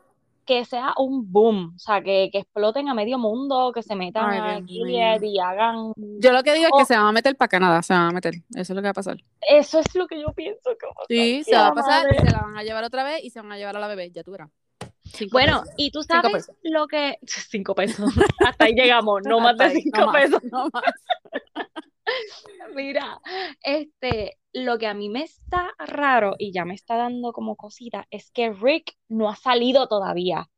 [0.46, 4.30] que sea un boom, o sea, que, que exploten a medio mundo, que se metan
[4.30, 5.32] Ay, a Dios Gilead mío.
[5.34, 5.94] y hagan...
[5.96, 8.10] Yo lo que digo es que Oh, se van a meter para Canadá, se van
[8.10, 8.36] a meter.
[8.52, 9.18] Eso es lo que va a pasar.
[9.42, 11.08] eso es lo que yo pienso que va a pasar.
[11.10, 13.42] Sí, se va a pasar y se la van a llevar otra vez y se
[13.42, 14.50] van a llevar a la bebé, ya tú verás.
[15.04, 15.74] Cinco Bueno, pesos.
[15.78, 17.18] y tú sabes lo que...
[17.26, 18.12] Cinco pesos.
[18.46, 20.42] Hasta ahí llegamos, no más de ahí, cinco más, pesos.
[20.52, 20.84] no más.
[22.76, 23.20] Mira,
[23.64, 28.08] este, lo que a mí me está raro y ya me está dando como cosita
[28.12, 30.50] es que Rick no ha salido todavía.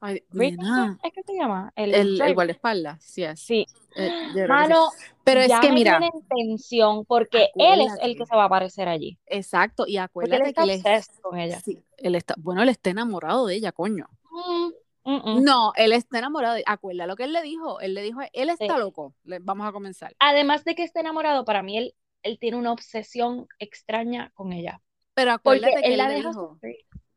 [0.00, 0.60] Ay, Rick
[1.02, 3.40] es que se llama el, El, el guardaespaldas, sí es.
[3.40, 3.66] Sí,
[3.96, 4.10] Eh,
[4.48, 4.90] mano,
[5.24, 8.36] Pero es ya que me mira, tiene en tensión porque él es el que se
[8.36, 9.18] va a aparecer allí.
[9.26, 11.62] exacto, y Porque él acuérdate está que él es, con ella.
[11.64, 14.08] sí, él está, bueno, él está enamorado de ella, coño.
[14.30, 14.70] Mm,
[15.04, 18.48] No, él está enamorado de acuérdate lo que él le dijo, él le dijo, él
[18.58, 18.64] Sí.
[18.64, 20.14] está loco, Le- vamos a comenzar.
[20.18, 24.80] Además de que esté enamorado, para mí él, él tiene una obsesión extraña con ella.
[25.14, 26.76] Pero Porque acuérdate que él él la le dijo, sufrir.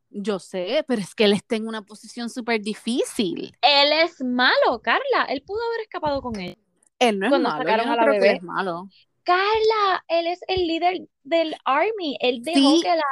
[0.10, 3.56] yo sé, pero es que él está en una posición súper difícil.
[3.62, 5.24] Él es malo, Carla.
[5.30, 6.56] Él pudo haber escapado con ella.
[7.00, 8.36] Él no es Cuando malo, yo sacaron no a la creo que él bebé.
[8.38, 8.90] es malo.
[9.24, 12.18] Carla, él es el líder del army.
[12.22, 13.04] Él dejó Sí, que la.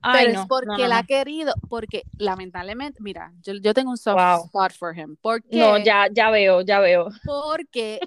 [0.00, 3.74] Pero Ay, es no, no, porque no, él ha querido, porque lamentablemente, mira, yo, yo
[3.74, 4.44] tengo un soft Wow.
[4.46, 5.16] spot for him.
[5.16, 7.08] ¿Por No, ya, ya veo, ya veo.
[7.24, 8.00] Porque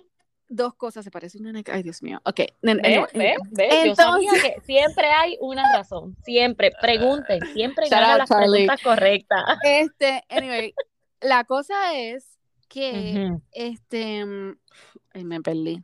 [0.47, 1.61] dos cosas se parecen una.
[1.71, 2.21] Ay, Dios mío.
[2.25, 3.87] Ok, Ve, anyway, ve, ve.
[3.87, 6.15] Yo sabía Entonces, que siempre hay una razón.
[6.23, 6.71] Siempre.
[6.81, 8.51] Pregunten, siempre hagan las Charlie.
[8.67, 9.43] preguntas correctas.
[9.65, 10.73] Este, anyway,
[11.21, 14.57] la cosa es que, este, mm,
[15.13, 15.83] ay, me perdí.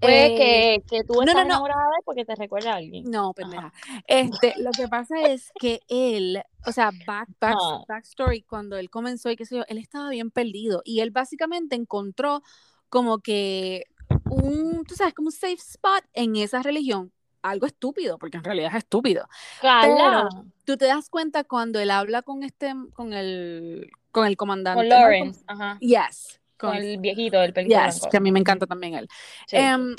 [0.00, 1.46] Puede Eh, que, que tú no, estás no, no.
[1.46, 3.10] enamorada de él porque te recuerda a alguien.
[3.10, 3.72] No, pendeja.
[4.06, 7.56] Este, lo que pasa es que él, o sea, back, back,
[7.88, 11.76] backstory, cuando él comenzó y qué sé yo, él estaba bien perdido y él básicamente
[11.76, 12.42] encontró
[12.88, 13.84] como que
[14.30, 17.12] un, tú sabes, como un safe spot en esa religión.
[17.42, 19.28] Algo estúpido, porque en realidad es estúpido.
[19.60, 20.28] Carla,
[20.64, 24.80] Tú te das cuenta cuando él habla con este, con el, con el comandante.
[24.80, 24.94] con ¿no?
[24.96, 26.40] Lawrence, ajá, Yes.
[26.56, 28.08] Con Con, el viejito del pelito yes, blanco.
[28.10, 29.08] que a mí me encanta también él.
[29.46, 29.56] Sí.
[29.56, 29.94] Em,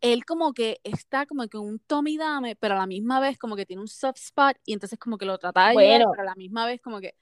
[0.00, 3.56] él como que está como que un Tommy Dame, pero a la misma vez como
[3.56, 6.10] que tiene un soft spot y entonces como que lo trata de ayudar, Bueno.
[6.12, 7.14] pero a la misma vez como que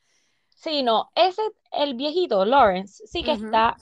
[0.56, 3.76] Sí, no, ese, el viejito, Lawrence, sí que está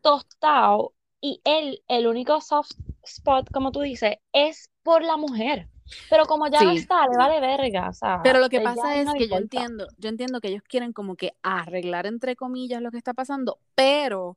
[0.00, 0.93] tostado
[1.26, 5.68] y él, el único soft spot, como tú dices, es por la mujer.
[6.10, 9.08] Pero como ya no está, le vale verga, o sea, Pero lo que pasa es
[9.14, 12.98] que yo entiendo, yo entiendo que ellos quieren como que arreglar entre comillas lo que
[12.98, 14.36] está pasando, pero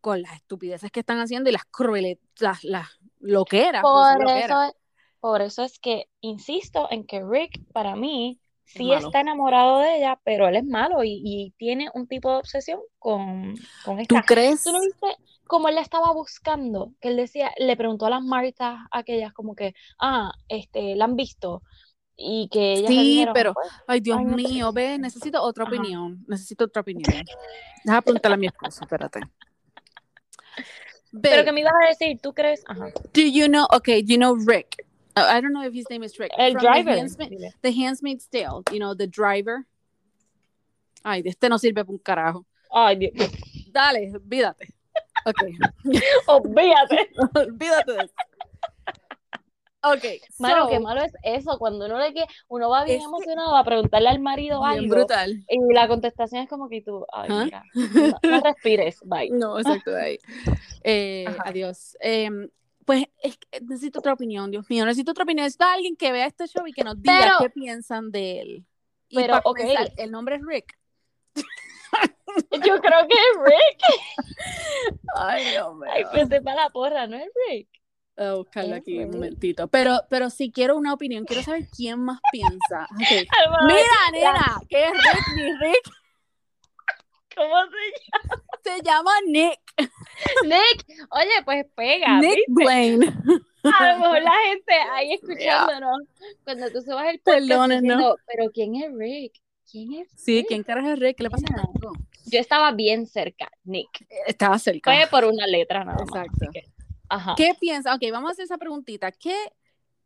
[0.00, 2.88] con las estupideces que están haciendo y las crueles, las, las
[3.20, 4.44] loqueras, son Por loqueras.
[4.44, 4.74] eso, es-
[5.20, 9.08] por eso es que insisto en que Rick, para mí, sí malo.
[9.08, 12.80] está enamorado de ella, pero él es malo y, y tiene un tipo de obsesión
[12.98, 14.22] con, con ¿Tú esta.
[14.26, 14.64] crees?
[14.64, 15.06] ¿Tú no viste
[15.46, 16.92] cómo él la estaba buscando?
[17.00, 21.16] Que él decía, le preguntó a las Martas aquellas como que, ah, este, la han
[21.16, 21.62] visto.
[22.16, 25.64] Y que ellas Sí, dijeron, pero, pues, ay Dios ay, no mío, ve, necesito otra
[25.64, 25.72] Ajá.
[25.72, 27.12] opinión, necesito otra opinión.
[27.84, 29.20] Deja preguntarle a mi esposo, espérate.
[31.20, 32.62] Pero Babe, que me ibas a decir, ¿tú crees?
[32.66, 32.90] Ajá.
[33.12, 33.66] Do you know?
[33.72, 34.84] Okay, do you know Rick?
[35.16, 36.32] Uh, I don't know if his name is Rick.
[36.36, 36.94] El From driver.
[36.94, 37.52] The, Handsma-.
[37.62, 38.62] The Handmaid's Tale.
[38.72, 39.64] You know the driver.
[41.04, 42.46] Ay, de este no sirve para un carajo.
[42.70, 43.30] Ay, Dios.
[43.70, 44.74] Dale, olvídate.
[45.26, 45.52] Okay,
[46.26, 47.10] Olvídate.
[47.34, 48.14] olvídate de eso.
[49.86, 53.02] Okay, Mano, so, qué malo es eso, cuando uno le que uno va bien Es
[53.02, 55.44] que- emocionado a preguntarle al marido bien algo brutal.
[55.46, 57.44] y la contestación es como que tú, ay, ¿Ah?
[57.44, 59.28] mira, no, no respires, bye.
[59.32, 60.18] No, exacto, ahí.
[60.84, 61.98] Eh, adiós.
[62.00, 62.48] Em,
[62.86, 65.44] pues es que necesito otra opinión, Dios mío, necesito otra opinión.
[65.44, 68.40] Necesito a alguien que vea este show y que nos diga Pero- qué piensan de
[68.40, 68.66] él.
[69.10, 69.58] Y pero, ok.
[69.58, 70.78] comenzar, el nombre es Rick.
[72.50, 74.96] Yo creo que es Rick.
[75.16, 75.90] Ay, Dios mío.
[75.92, 77.68] Ay, pues para la porra, no es Rick.
[78.16, 79.68] Voy a buscarla Es aquí un momentito.
[79.68, 82.86] Pero, pero si quiero una opinión, quiero saber quién más piensa.
[82.92, 83.00] Ok.
[83.10, 85.90] Ay, mamá, Mira, nena, que es Rick ni Rick,
[87.36, 89.60] ¿Cómo se se llama Nick.
[89.76, 89.90] llama?
[90.44, 90.86] Nick.
[91.10, 92.20] Oye, pues pega.
[92.20, 92.44] Nick ¿viste?
[92.48, 93.12] Blaine.
[93.64, 95.98] A lo mejor la gente ahí escuchándonos,
[96.44, 97.82] cuando tú subas el podcast Perdónenos.
[97.82, 99.34] diciendo, pero ¿quién es Rick?
[99.70, 100.44] ¿Quién es Sí?
[100.46, 101.16] ¿quién carajo es Rick?
[101.16, 101.62] ¿Qué le pasa a.
[101.72, 101.92] Nico?
[102.26, 104.06] Yo estaba bien cerca, Nick.
[104.26, 104.94] Estaba cerca.
[104.94, 106.08] Fue por una letra nada más.
[106.08, 106.46] Exacto.
[106.48, 106.64] así que,
[107.08, 107.34] ajá.
[107.36, 107.96] ¿Qué piensan?
[107.96, 109.12] Ok, vamos a hacer esa preguntita.
[109.12, 109.36] ¿Qué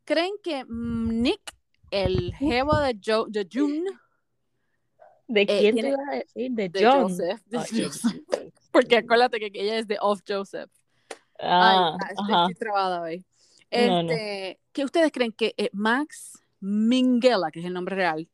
[0.04, 1.54] creen que mm, Nick,
[1.90, 3.84] el jevo de, jo de June,
[5.28, 6.50] ¿De quién te iba a decir?
[6.52, 7.02] De de John.
[7.02, 8.22] Joseph, de Joseph,
[8.72, 10.70] porque acuérdate que ella es de Off Joseph.
[11.38, 12.46] Ah, Ay, estoy, ajá.
[12.48, 13.24] estoy trabada hoy.
[13.70, 14.10] No, no.
[14.10, 18.26] Este, ¿Qué ustedes creen que eh, Max Minghella, que es el nombre real,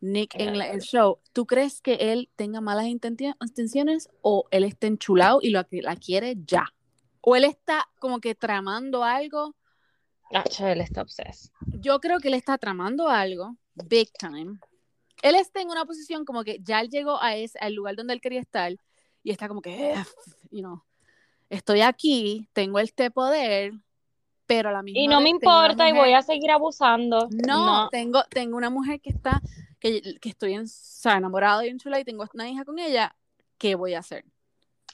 [0.00, 4.86] Nick en la- el show, ¿tú crees que él tenga malas intenciones o él está
[4.86, 6.72] enchulado y lo la quiere ya?
[7.20, 9.54] ¿O él está como que tramando algo?
[10.32, 11.50] Ah, él está obses.
[11.80, 14.58] Yo creo que él está tramando algo, big time.
[15.22, 18.12] Él está en una posición como que ya él llegó a ese, al lugar donde
[18.14, 18.72] él quería estar
[19.24, 20.04] y está como que, "Eh,
[20.50, 20.82] you know,
[21.50, 23.72] estoy aquí, tengo este poder,
[24.46, 27.28] pero a la misma Y no me vez importa y voy a seguir abusando.
[27.30, 29.40] No, Tengo, tengo una mujer que está,
[29.80, 33.14] que, que estoy en, o sea, enamorado y enchulada y tengo una hija con ella,
[33.58, 34.24] ¿qué voy a hacer?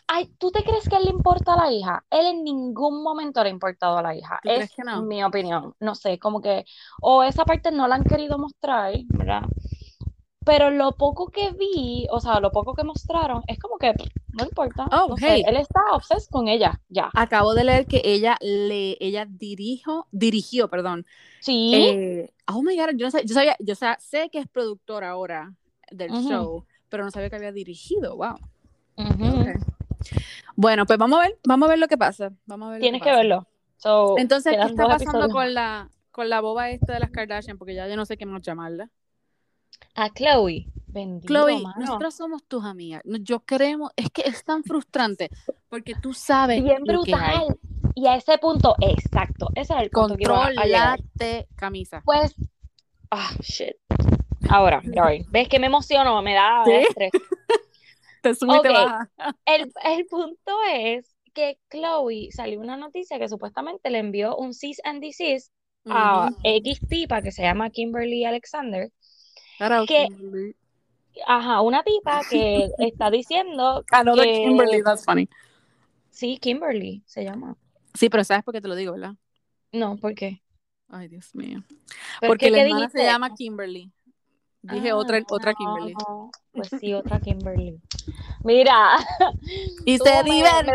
[0.07, 2.05] Ay, ¿tú te crees que él le importa a la hija?
[2.11, 4.39] Él en ningún momento le ha importado a la hija.
[4.43, 5.03] ¿Tú es crees que no?
[5.03, 5.75] mi opinión.
[5.81, 6.67] No sé, como que,
[7.01, 9.43] o esa parte no la han querido mostrar, ¿verdad?
[10.45, 13.95] Pero lo poco que vi, o sea, lo poco que mostraron, es como que
[14.33, 14.87] no importa.
[14.91, 17.11] Oh, no sé, él está obses con ella, ya.
[17.15, 21.07] Acabo de leer que ella le, ella dirijo, dirigió, perdón,
[21.41, 25.11] Sí, Eh, oh my god, yo no sabía, yo sabía, yo sé que es productora
[25.11, 25.53] ahora
[25.91, 28.37] del show, pero no sabía que había dirigido, wow.
[28.97, 29.41] ujú.
[29.41, 29.75] Ok.
[30.57, 32.33] Bueno, pues vamos a ver, vamos a ver lo que pasa.
[32.47, 33.19] Vamos a ver lo Tienes que pasa.
[33.19, 33.47] verlo.
[33.77, 37.59] So, Entonces, ¿qué está pasando episodios con la, con la boba esta de las Kardashian?
[37.59, 38.91] Porque ya yo no sé qué más llamarla.
[39.95, 40.67] A Chloe.
[40.87, 41.75] Bendito, Chloe, mano.
[41.79, 43.03] nosotros somos tus amigas.
[43.21, 45.29] Yo queremos, es que es tan frustrante
[45.69, 47.39] porque tú sabes Bien lo que hay.
[47.39, 47.59] brutal.
[47.97, 50.15] Y a ese punto, exacto, ese era el punto.
[50.17, 52.01] Controlate, camisa.
[52.05, 52.35] Pues,
[53.11, 53.75] ah, shit.
[54.49, 56.73] Ahora, Glory, ves que me emociono, me da, Sí.
[56.73, 57.11] estrés.
[58.23, 59.11] Te sube y te baja.
[59.45, 64.81] El, el punto es que Chloe salió una noticia que supuestamente le envió un cease
[64.85, 65.53] and desist
[65.91, 66.31] a.
[66.43, 68.91] X tipa que se llama Kimberly Alexander.
[69.87, 70.55] Que-.
[71.27, 75.29] Ajá, una tipa que está diciendo Another que- Kimberly, that's funny.
[76.11, 77.57] Sí, Kimberly se llama.
[77.95, 79.15] Sí, pero ¿sabes por qué te lo digo, verdad?
[79.73, 80.43] No, ¿por qué?
[80.89, 81.63] Ay, Dios mío.
[82.21, 83.91] ¿Pero Porque qué- la hermana se llama Kimberly.
[84.63, 85.93] Dije otra, otra Kimberly.
[86.09, 87.81] Ah, Pues sí, otra Kimberly.
[88.45, 88.97] Mira,
[89.85, 90.31] Y se me- me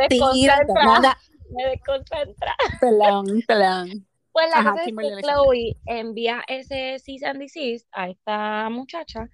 [0.07, 0.59] divertida.
[0.85, 1.17] Nada.
[1.49, 2.55] me desconcentra.
[2.79, 4.07] Pelón, pelón.
[4.31, 5.43] Pues la Ajá, cosa es Kimberly que Alexander.
[5.43, 9.27] Chloe envía ese cease and desist a esta muchacha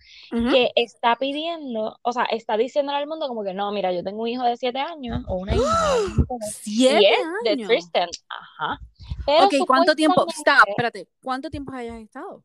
[0.51, 4.21] que está pidiendo, o sea, está diciéndole al mundo como que no, mira, yo tengo
[4.23, 5.63] un hijo de siete años o una hija
[5.99, 7.67] y Siete es de años.
[7.67, 8.79] Tristan, ajá.
[9.25, 10.25] Pero Ok, ¿cuánto tiempo?
[10.29, 11.07] Stop, espérate.
[11.21, 12.43] ¿Cuánto tiempo hayas estado?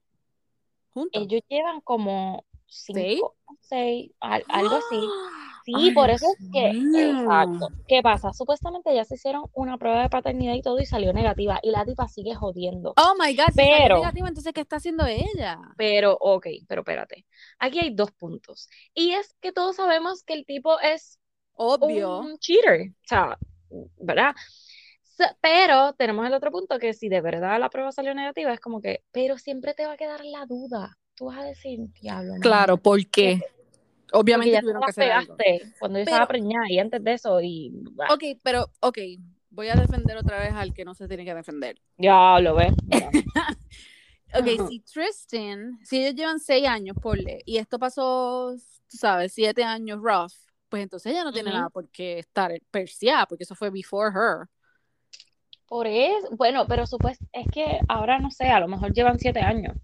[0.92, 1.22] Juntos.
[1.22, 5.00] Ellos llevan como cinco, seis, al- algo así.
[5.64, 7.20] Sí, Ay, por eso es que, mío.
[7.22, 7.68] exacto.
[7.86, 8.32] ¿Qué pasa?
[8.32, 11.84] Supuestamente ya se hicieron una prueba de paternidad y todo y salió negativa y la
[11.84, 12.94] tipa sigue jodiendo.
[12.96, 15.58] Oh my God, si salió Pero- negativo, entonces ¿qué está haciendo ella?
[15.76, 17.26] Pero, ok, pero espérate.
[17.58, 18.68] Aquí hay dos puntos.
[18.94, 21.18] Y es que todos sabemos que el tipo es
[21.54, 22.20] Obvio.
[22.20, 22.90] un cheater.
[22.90, 23.38] O sea,
[23.98, 24.34] ¿verdad?
[25.42, 28.80] Pero tenemos el otro punto que si de verdad la prueba salió negativa, es como
[28.80, 30.96] que, pero siempre te va a quedar la duda.
[31.14, 32.32] Tú vas a decir, diablo.
[32.40, 33.42] Claro, ¿por qué?
[34.12, 35.36] Obviamente ya tuvieron que hacer algo.
[35.78, 38.98] cuando yo Pero- estaba preñada y antes de eso y bah, Ok, pero, ok,
[39.50, 41.80] voy a defender otra vez al que no se tiene que defender.
[41.96, 42.72] diablo, ¿ves?
[44.32, 44.68] Ok, Ajá.
[44.68, 48.54] si Tristan, si ellos llevan seis años, porle, y esto pasó,
[48.88, 50.32] tú sabes, siete años rough,
[50.68, 51.58] pues entonces ella no tiene Ujú.
[51.58, 54.46] nada por qué estar perseada, porque eso fue before her.
[55.66, 59.40] Por eso, bueno, pero supuesto, es que ahora no sé, a lo mejor llevan siete
[59.40, 59.76] años.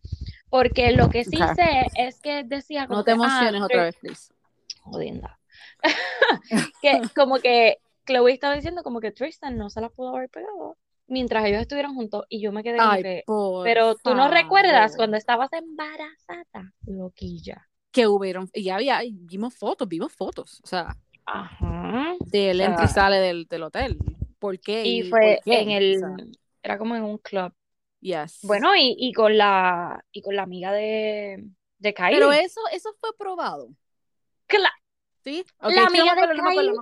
[0.51, 3.85] Porque lo que sí sé es que decía como No te ah, emociones otra Tr-
[3.85, 4.35] vez, please.
[4.83, 5.39] jodienda.
[6.83, 10.77] que como que Chloe estaba diciendo como que Tristan no se las pudo haber pegado
[11.09, 13.25] mientras ellos estuvieron juntos y yo me quedé como Ay, que,
[13.65, 17.69] pero tú no recuerdas cuando estabas embarazada, loquilla.
[17.93, 22.15] que hubieron, y había, y vimos fotos, vimos fotos, o sea, Ajá.
[22.27, 23.99] de él entra y sale del, del hotel.
[24.39, 24.85] ¿Por qué?
[24.85, 25.61] Y por fue qué?
[25.61, 26.27] en el, O sea,
[26.63, 27.53] era como en un club.
[28.07, 28.39] Yes.
[28.43, 31.45] Bueno, y, y con la, y con la amiga de,
[31.79, 32.19] de Kylie.
[32.19, 33.69] pero eso, eso fue probado.
[34.49, 34.71] Cla-
[35.25, 35.45] ¿Sí?
[35.61, 36.73] La Ok, es que amiga de Kylie.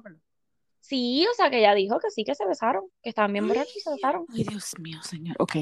[0.81, 3.75] Sí, o sea que ella dijo que sí que se besaron, que estaban bien borrachos
[3.75, 4.27] y se besaron.
[4.35, 5.35] Ay, Dios mío, señor.
[5.39, 5.57] Ok.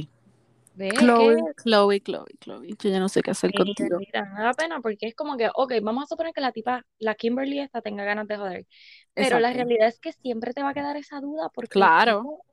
[0.98, 2.68] Chloe, Chloe, Chloe, Chloe.
[2.82, 3.98] Yo ya no sé qué hacer Sí, contigo.
[3.98, 6.84] bendita, me da pena porque es como que, ok, vamos a suponer que la tipa,
[6.98, 8.66] la Kimberly esta tenga ganas de joder,
[9.14, 12.20] pero la realidad es que siempre te va a quedar esa duda porque el Claro.
[12.22, 12.46] tipo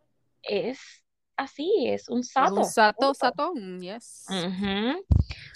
[0.43, 0.79] es
[1.39, 2.55] así, es un Es sato.
[2.55, 4.25] un sato, satón, yes.
[4.29, 5.05] Ujú.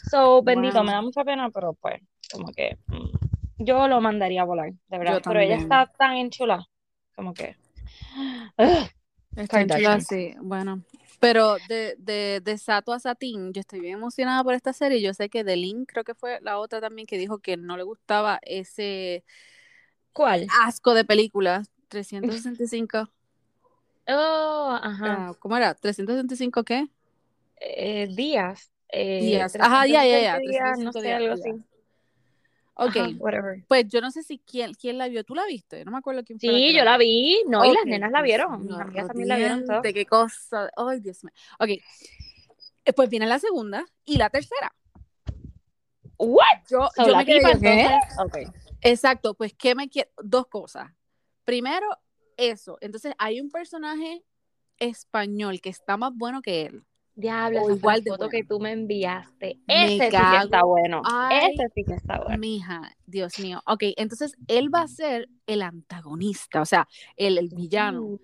[0.09, 0.85] So, bendito, Wow.
[0.85, 4.97] me da mucha pena, pero pues, como que mm, yo lo mandaría a volar, de
[4.97, 5.21] verdad.
[5.25, 6.65] Pero ella está tan enchulada,
[7.15, 7.55] como que.
[9.35, 10.01] Está en chula, Kardashian.
[10.01, 10.83] sí, bueno.
[11.19, 15.01] Pero de, de, de Sato a Satín, yo estoy bien emocionada por esta serie.
[15.01, 17.77] Yo sé que de Link, creo que fue la otra también que dijo que no
[17.77, 19.23] le gustaba ese
[20.11, 20.47] ¿Cuál?
[20.63, 21.63] asco de película.
[21.87, 23.09] 365.
[24.07, 25.29] Oh, ajá.
[25.29, 25.75] ah, ¿Cómo era?
[25.75, 26.87] ¿365 qué?
[27.59, 28.69] Eh, días.
[28.89, 29.55] Eh, Días.
[29.59, 30.35] Ajá, ya, ya, ya.
[30.35, 31.65] 320 días, no 365 sé, días, algo así.
[32.75, 33.63] Ok, Ajá, whatever.
[33.67, 35.23] pues yo no sé si quién, quién la vio.
[35.23, 35.85] ¿Tú la viste?
[35.85, 38.25] No me acuerdo quién fue Sí, yo la vi, no, y las nenas la Dios
[38.25, 39.81] vieron, mis amigas también la vieron todo.
[39.81, 40.69] qué cosa.
[40.75, 41.33] Ay, Dios mío.
[41.59, 41.69] Ok.
[42.85, 44.73] Eh, Pues viene la segunda y la tercera.
[46.17, 46.43] What?
[46.69, 48.49] Yo, So, yo la me quedé, entonces.
[48.81, 50.09] Exacto, pues ¿qué me quiero?
[50.21, 50.91] Dos cosas.
[51.45, 51.87] Primero,
[52.51, 52.77] eso.
[52.81, 54.23] Entonces, hay un personaje
[54.79, 56.83] español que está más bueno que él.
[57.15, 59.59] Diablo, O esa fue igual de foto que tú me enviaste.
[59.67, 61.03] Me Ese sí que está bueno.
[61.05, 62.39] Ay, Ese sí que está bueno.
[62.39, 63.61] Mija, Dios mío.
[63.67, 68.01] Ok, entonces él va a ser el antagonista, o sea, el, el villano.
[68.01, 68.19] Uh.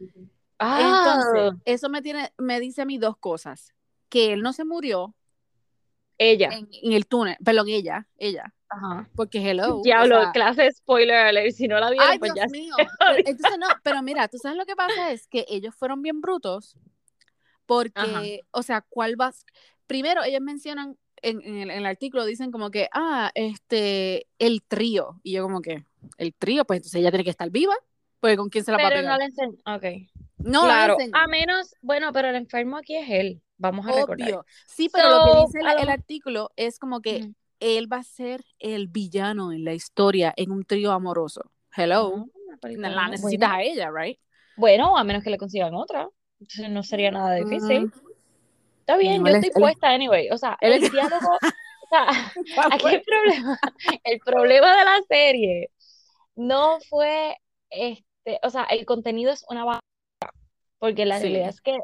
[0.57, 3.73] Ah, Entonces, eso me tiene, me dice a mí dos cosas.
[4.09, 5.15] Que él no se murió
[6.19, 6.49] ella.
[6.51, 9.09] en, en el túnel, perdón, ella, ella, Ajá.
[9.15, 9.77] porque hello.
[9.79, 11.51] o Diablo, sea, clase spoiler alert.
[11.55, 12.51] Si no la vieron, Ay, pues Dios ya.
[12.51, 12.73] mío.
[12.77, 16.21] Pero, entonces no, pero mira, tú sabes lo que pasa es que ellos fueron bien
[16.21, 16.75] brutos
[17.65, 18.21] porque, Ajá.
[18.51, 19.45] o sea, ¿cuál vas?
[19.87, 24.61] Primero, ellos mencionan en, en el, en el artículo, dicen como que, ah, este, el
[24.63, 25.19] trío.
[25.23, 25.83] Y yo como que,
[26.17, 27.75] el trío, pues entonces ella tiene que estar viva,
[28.19, 29.13] porque ¿con quién se la va a Pero pegar?
[29.13, 29.57] no le enseño.
[29.65, 30.09] Ok.
[30.39, 30.97] No, la claro.
[31.13, 33.41] A menos, bueno, pero el enfermo aquí es él.
[33.59, 34.27] Vamos a recordar.
[34.27, 34.45] Obvio.
[34.67, 38.03] Sí, pero lo que So, dice el, el artículo es como que él va a
[38.03, 41.41] ser el villano en la historia en un trío amoroso.
[41.75, 42.25] Hello.
[42.63, 43.53] Ah, la necesitas bueno.
[43.53, 44.17] a ella, right?
[44.57, 46.07] Bueno, a menos que le consigan otra.
[46.39, 47.87] Entonces no sería nada difícil.
[47.87, 47.91] Mm.
[48.79, 50.29] Está bien, No, yo es- estoy puesta anyway.
[50.31, 51.29] O sea, el es- diálogo.
[51.81, 52.05] O sea,
[52.71, 53.59] aquí el problema,
[54.03, 55.71] el problema de la serie
[56.35, 57.35] no fue
[57.71, 59.81] este, o sea, el contenido es una basura.
[60.77, 61.23] Porque la Sí.
[61.23, 61.79] realidad es que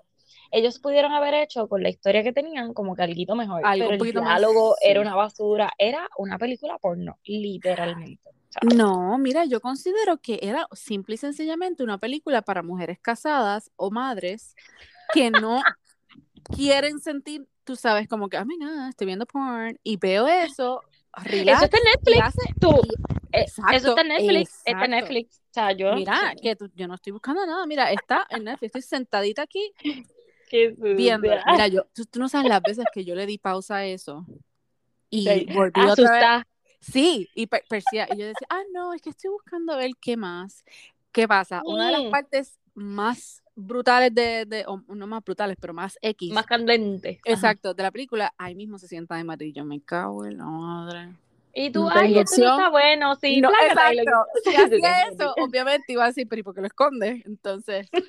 [0.57, 3.91] ellos pudieron haber hecho con la historia que tenían como que algo mejor, Algo pero
[3.93, 5.05] el poquito más, diálogo era sí.
[5.07, 8.29] una basura, era una película porno, literalmente.
[8.73, 13.91] No, mira, yo considero que era simple y sencillamente una película para mujeres casadas o
[13.91, 14.55] madres
[15.13, 15.61] que no
[16.55, 20.81] quieren sentir, tú sabes, como que, oh my God, estoy viendo porn y veo eso,
[21.23, 21.57] relax.
[21.57, 22.21] Eso está en Netflix.
[22.21, 24.49] hace- Tú, y- eh, exacto, eso está en Netflix.
[24.63, 24.95] Está en exacto.
[24.95, 25.37] Netflix.
[25.37, 25.95] O sea, yo.
[25.95, 29.73] Mira, que tú- yo no estoy buscando nada, mira, está en Netflix, estoy sentadita aquí
[30.95, 31.27] viendo.
[31.51, 34.25] Mira, yo, tú, tú no sabes las veces que yo le di pausa a eso
[35.09, 35.99] y Sí, volví otra vez.
[35.99, 36.47] Asustada.
[36.79, 40.17] Sí, y per- persia- y yo decía, ah, no, es que estoy buscando ver qué
[40.17, 40.63] más.
[41.11, 41.61] ¿Qué pasa?
[41.65, 42.11] Una de las Mm.
[42.11, 46.31] partes más brutales de, de o no más brutales, pero más X.
[46.33, 47.21] Más candente.
[47.25, 47.33] Ajá.
[47.33, 49.63] Exacto, de la película, ahí mismo se sienta de amarillo.
[49.65, 51.13] Me cago en la madre.
[51.53, 53.15] Y tú, No ay, esto no está bueno.
[53.15, 54.25] Sí, no, y lo- exacto.
[54.43, 57.25] Si hacía eso, obviamente iba a decir, pero ¿y por qué lo escondes?
[57.25, 58.05] Entonces, yes.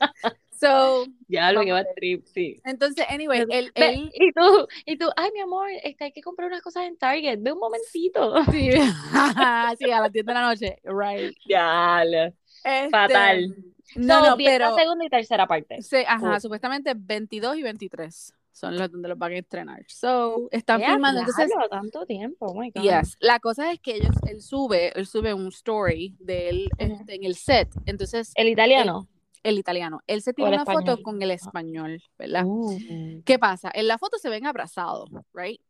[0.58, 2.60] So, Ya lo que va a trip, sí.
[2.64, 6.48] entonces, anyway, él, él y tú, y tú, ay, mi amor, este, hay que comprar
[6.48, 7.38] unas cosas en Target.
[7.40, 8.34] Ve un momentito.
[8.52, 8.70] sí,
[9.78, 11.36] sí, a las 10 de la noche, right.
[11.46, 13.54] Ya, Este, Fatal.
[13.96, 15.80] No, So, no, pero segunda y tercera parte.
[15.82, 19.84] Sí, ajá, supuestamente 22 y 23 son los donde los van a estrenar.
[19.86, 22.82] So, están Ya, filmando, entonces, tanto tiempo, oh my God.
[22.82, 23.16] yes.
[23.20, 26.92] La cosa es que ellos, él sube, él sube un story de él Ujú.
[26.94, 29.08] este, en el set, entonces, El italiano.
[29.42, 32.44] El italiano, él se tira una foto con el español, ¿verdad?
[32.46, 33.70] Uh, ¿Qué pasa?
[33.74, 35.60] En la foto se ven abrazados, right?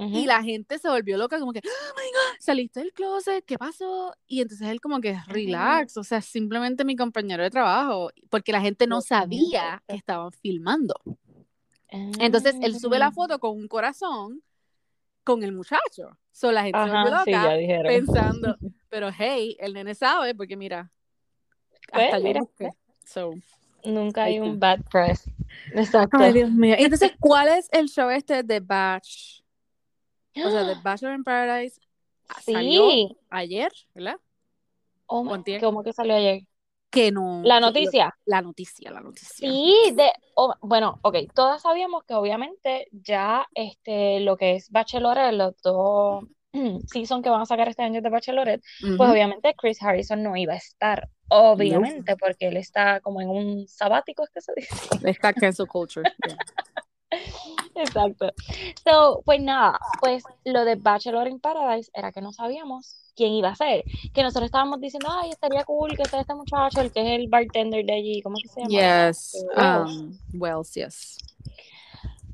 [0.00, 3.58] Y la gente se volvió loca, como que, oh my God, saliste del closet, ¿qué
[3.58, 4.14] pasó?
[4.28, 8.60] Y entonces él como que, relax, o sea, simplemente mi compañero de trabajo, porque la
[8.60, 10.94] gente no sabía que estaban filmando.
[12.20, 13.12] Entonces él sube la Ah.
[13.12, 14.40] foto con un corazón
[15.24, 16.16] con el muchacho.
[16.30, 18.56] So la gente se volvió Ajá, sí, loca pensando,
[18.88, 20.92] pero hey, el nene sabe, porque mira,
[21.90, 22.70] Pues, hasta yo mira, busqué.
[23.08, 23.34] So,
[23.84, 25.24] Nunca hay un bad press.
[25.72, 26.18] Exacto.
[26.20, 26.74] Ay, Dios mío.
[26.78, 29.42] Entonces, ¿cuál es el show este de Batch?
[30.36, 31.80] O sea, The Bachelor in Paradise
[32.44, 33.16] salió Sí.
[33.30, 34.16] ayer, ¿verdad?
[35.06, 35.26] Oh.
[35.60, 36.42] ¿Cómo que salió ayer?
[36.90, 37.40] Que no.
[37.44, 38.14] La noticia.
[38.24, 39.28] La noticia, la noticia.
[39.28, 45.34] Sí, de, oh, bueno, ok, todas sabíamos que obviamente ya este, lo que es Bachelorette,
[45.34, 46.24] los dos
[46.86, 48.62] season que van a sacar este año de Bachelorette,
[48.96, 53.68] pues obviamente Chris Harrison no iba a estar, obviamente, porque él está como en un
[53.68, 54.68] sabático, es que se dice.
[55.04, 56.10] Está cancel culture.
[56.26, 56.36] yeah.
[57.74, 58.32] Exacto.
[58.84, 63.48] So, pues nada, pues lo de Bachelor in Paradise era que no sabíamos quién iba
[63.48, 67.00] a ser, que nosotros estábamos diciendo, ay, estaría cool que sea este muchacho, el que
[67.00, 69.08] es el bartender de allí, ¿cómo que se llama?
[69.08, 69.44] Yes.
[69.56, 69.90] Wells.
[69.90, 71.18] Um, Wells, yes.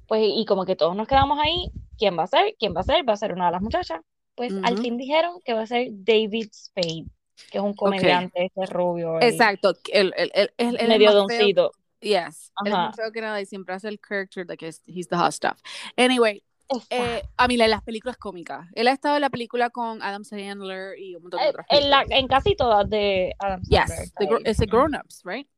[0.07, 2.55] Pues, y como que todos nos quedamos ahí, ¿quién va a ser?
[2.59, 3.09] ¿Quién va a ser?
[3.09, 4.01] Va a ser una de las muchachas.
[4.35, 4.83] Pues al Ujú.
[4.83, 7.05] fin dijeron que va a ser David Spade,
[7.51, 9.75] que es un comediante, ese rubio, el Exacto.
[9.93, 11.73] El, el, el, el, el medio doncito.
[12.01, 12.53] Yes.
[12.57, 12.71] Ajá.
[12.89, 15.33] más feo que nada y siempre hace el character de que es- he's the hot
[15.33, 15.59] stuff.
[15.97, 16.43] Anyway,
[16.91, 18.67] eh, a mí la- las películas cómicas.
[18.75, 21.67] Él ha estado en la película con Adam Sandler y un montón de Eh, otras
[21.71, 23.99] en, la- en casi todas de Adam Sandler.
[24.01, 24.13] Yes.
[24.19, 24.43] The gr- ahí.
[24.45, 25.49] es de Grown Ups, right?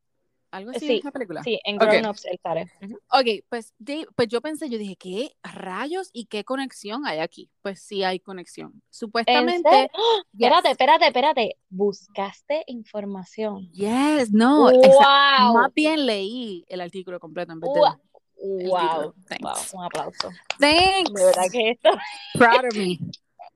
[0.56, 1.42] Algo así Sí, es la película.
[1.42, 1.76] Sí, en.
[1.76, 2.70] Grown Ups él sale.
[2.82, 2.94] Ujú.
[3.12, 7.50] Ok, pues, Dave- pues yo pensé, yo dije, ¿qué rayos y qué conexión hay aquí?
[7.60, 8.72] Pues sí hay conexión.
[8.74, 9.68] ¿En Supuestamente.
[9.70, 10.22] ¡Ah!
[10.32, 10.46] yes.
[10.46, 11.56] Espérate, espérate, espérate.
[11.68, 13.70] Buscaste información.
[13.72, 14.70] Yes, no.
[14.70, 15.54] ¡Wow!
[15.54, 17.80] Más bien leí el artículo completo en vez de.
[17.80, 17.88] Wow.
[17.90, 19.02] el Wow.
[19.02, 19.14] Wow.
[19.28, 19.74] Thanks.
[19.74, 20.30] Un aplauso.
[20.58, 21.12] Thanks.
[21.12, 21.90] De verdad que esto,
[22.34, 22.98] Proud of me.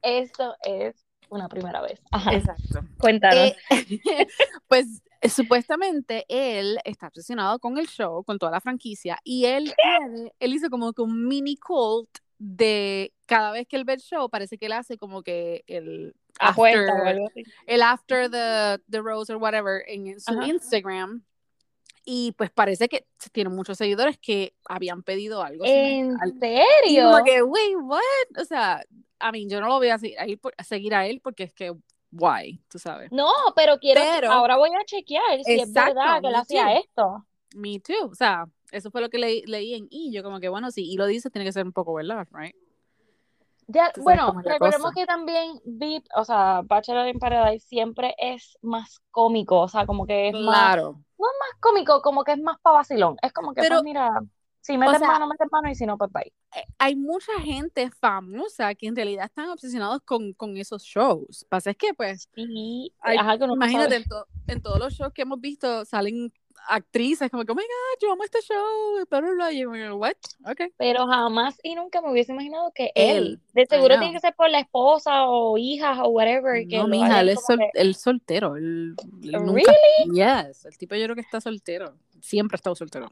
[0.02, 0.96] esto es
[1.30, 2.00] una primera vez.
[2.10, 2.34] Ajá.
[2.34, 2.80] Exacto.
[2.98, 3.52] Cuéntanos.
[3.70, 4.26] Eh,
[4.68, 10.32] pues supuestamente él está obsesionado con el show, con toda la franquicia, y él tiene,
[10.38, 14.30] él hizo como que un mini cult de cada vez que él ve el show,
[14.30, 16.88] parece que él hace como que el after,
[17.66, 20.46] el after the, the rose or whatever en su Ajá.
[20.46, 21.22] Instagram.
[22.02, 25.64] Y pues parece que tiene muchos seguidores que habían pedido algo.
[25.66, 27.10] ¿En serio?
[27.10, 28.40] como que, wait, what?
[28.40, 28.82] O sea,
[29.20, 31.20] I mean, yo no lo voy a seguir a, él por- a seguir a él
[31.22, 31.74] porque es que,
[32.12, 33.10] why, tú sabes.
[33.12, 34.00] No, pero quiero.
[34.00, 37.24] Pero- ahora voy a chequear si es verdad que él hacía esto.
[37.54, 38.08] Me too.
[38.10, 40.12] O sea, eso fue lo que leí, leí en I.
[40.12, 42.54] Yo como que, bueno, sí, y lo dice, tiene que ser un poco verdad, right?
[43.72, 48.98] Ya, bueno, es recordemos que también VIP, o sea, Bachelor in Paradise siempre es más
[49.12, 50.42] cómico, o sea, como que es más,
[50.74, 50.92] Claro.
[51.18, 53.16] más cómico, como que es más para vacilón.
[53.22, 54.10] Es como que, Pero, pues mira,
[54.60, 56.32] si metes sea, mano, metes mano, y si no, pues bye.
[56.56, 61.46] Eh, Hay mucha gente famosa que en realidad están obsesionados con, con esos shows.
[61.48, 64.92] Pasa es que, pues, Sí, hay- ajá, que no imagínate, en, to- en todos los
[64.94, 66.32] shows que hemos visto salen
[66.68, 68.98] actrices como que, oh my God, yo amo este show,
[69.52, 70.12] yo, como, what?
[70.46, 70.72] Ok.
[70.76, 74.34] Pero jamás y nunca me hubiese imaginado que él, Él, de seguro tiene que ser
[74.34, 77.80] por la esposa o hijas o whatever, que No, lo mija, él es sol- que,
[77.80, 78.56] él soltero.
[78.56, 79.72] Él, él nunca.
[80.04, 80.14] ¿really?
[80.48, 81.94] Yes, el tipo yo creo que está soltero.
[82.20, 83.10] Siempre ha estado soltero.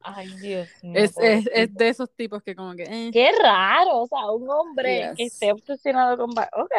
[0.00, 4.02] Ay, Dios mío, Es, es, es de esos tipos que como que, eh, Qué raro,
[4.02, 5.32] o sea, un hombre que yes.
[5.34, 6.30] esté obsesionado con...
[6.30, 6.72] Ok,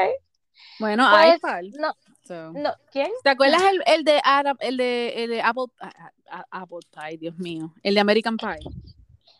[0.80, 1.94] Bueno, Pues, hay no,
[2.26, 2.52] so.
[2.54, 3.10] no, ¿quién?
[3.24, 7.18] ¿Te acuerdas el, el de Adam- el de, el de Apple, a- a- Apple Pie,
[7.18, 7.74] Dios mío?
[7.84, 8.58] El de American Pie.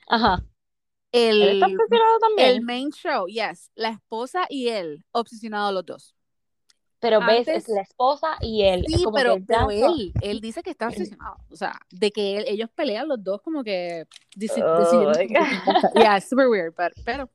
[0.08, 0.44] Ajá.
[1.12, 2.50] Él está El, obsesionado también.
[2.50, 3.72] el main show, yes.
[3.76, 6.16] La esposa y él, obsesionados los dos.
[7.00, 8.84] pero ves, antes- es la esposa y él.
[8.88, 11.38] Sí, como pero, que pero él, él dice que está obsesionado.
[11.50, 14.06] O sea, de que él- ellos pelean los dos como que
[14.62, 15.14] Oh,
[15.96, 17.30] Yeah, super weird, but- pero.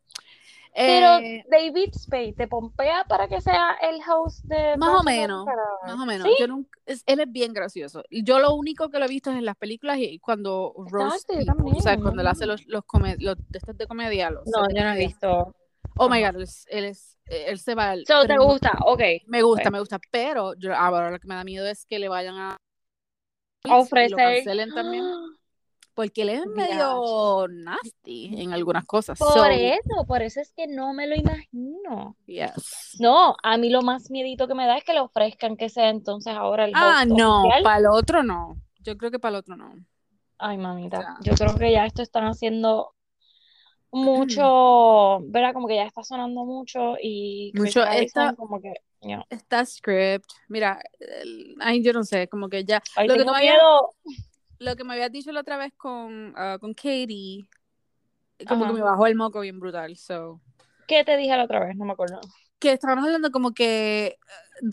[0.75, 5.45] Pero eh, David Spade te pompea para que sea el host de Más o menos,
[5.85, 6.27] más o menos.
[6.29, 6.35] ¿Sí?
[6.39, 8.03] Yo nunca, es- él es bien gracioso.
[8.11, 11.77] Yo lo único que lo he visto es en las películas y cuando people, también.
[11.77, 14.31] o sea, cuando él hace los, los, come- los de estos de comedia.
[14.31, 15.55] Los No, yo no he visto.
[15.97, 17.91] Oh my god, él, es- él, es- él se va.
[17.91, 18.79] al- So, ¿te gusta?
[18.87, 19.01] Ok.
[19.27, 22.09] Me gusta, me gusta, pero yo ahora lo que me da miedo es que le
[22.09, 22.57] vayan a
[23.65, 24.17] y lo Ofrecer.
[24.17, 25.05] cancelen también.
[26.01, 29.19] Porque él es medio nasty en algunas cosas.
[29.19, 32.17] Por So, eso, por eso es que no me lo imagino.
[32.25, 32.97] yes.
[32.99, 35.91] No, a mí lo más miedito que me da es que le ofrezcan que sea
[35.91, 38.57] entonces ahora el Ah, no, para el otro no.
[38.79, 39.75] Yo creo que para el otro no.
[40.39, 42.95] Ay, mamita, yo creo que ya esto están haciendo
[43.91, 45.53] mucho, ¿verdad?
[45.53, 48.73] Como que ya está sonando mucho y Mucho, esta- como que.
[49.29, 50.31] Está script.
[50.49, 50.81] Mira,
[51.61, 52.83] ay, yo no sé, como que ya.
[52.97, 53.95] Ay, Lo que, tengo me habías, miedo.
[54.61, 57.49] Lo que me habías dicho la otra vez con, ah, con Katie,
[58.47, 58.73] como Ajá.
[58.73, 59.97] que me bajó el moco bien brutal.
[59.97, 60.41] So.
[60.87, 61.77] ¿Qué te dije la otra vez?
[61.77, 62.21] No me acuerdo.
[62.59, 64.17] Que estábamos hablando como que,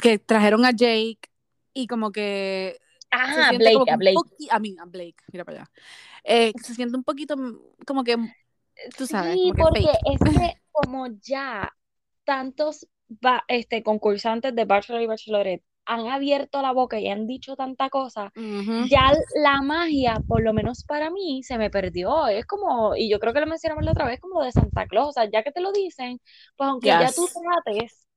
[0.02, 1.20] que trajeron a Jake
[1.74, 2.78] y como que
[3.10, 4.18] Ah, Blake, como a Blake.
[4.52, 5.72] a mí, a Blake, mira para allá.
[6.24, 7.36] Eh, se siente un poquito
[7.86, 8.18] como que,
[8.98, 11.74] tú sabes, Sí, como que porque es que como ya
[12.26, 12.86] tantos
[13.48, 18.34] este, concursantes de Bachelor y Bachelorette han abierto la boca y han dicho tanta cosa,
[18.38, 18.90] Ujú.
[18.90, 19.12] ya
[19.44, 22.28] la magia, por lo menos para mí, se me perdió.
[22.28, 25.10] Es como, y yo creo que lo mencionamos la otra vez, como de Santa Claus.
[25.10, 26.20] O sea, ya que te lo dicen,
[26.58, 27.34] pues aunque ya tú Yes.
[27.34, 28.08] trates,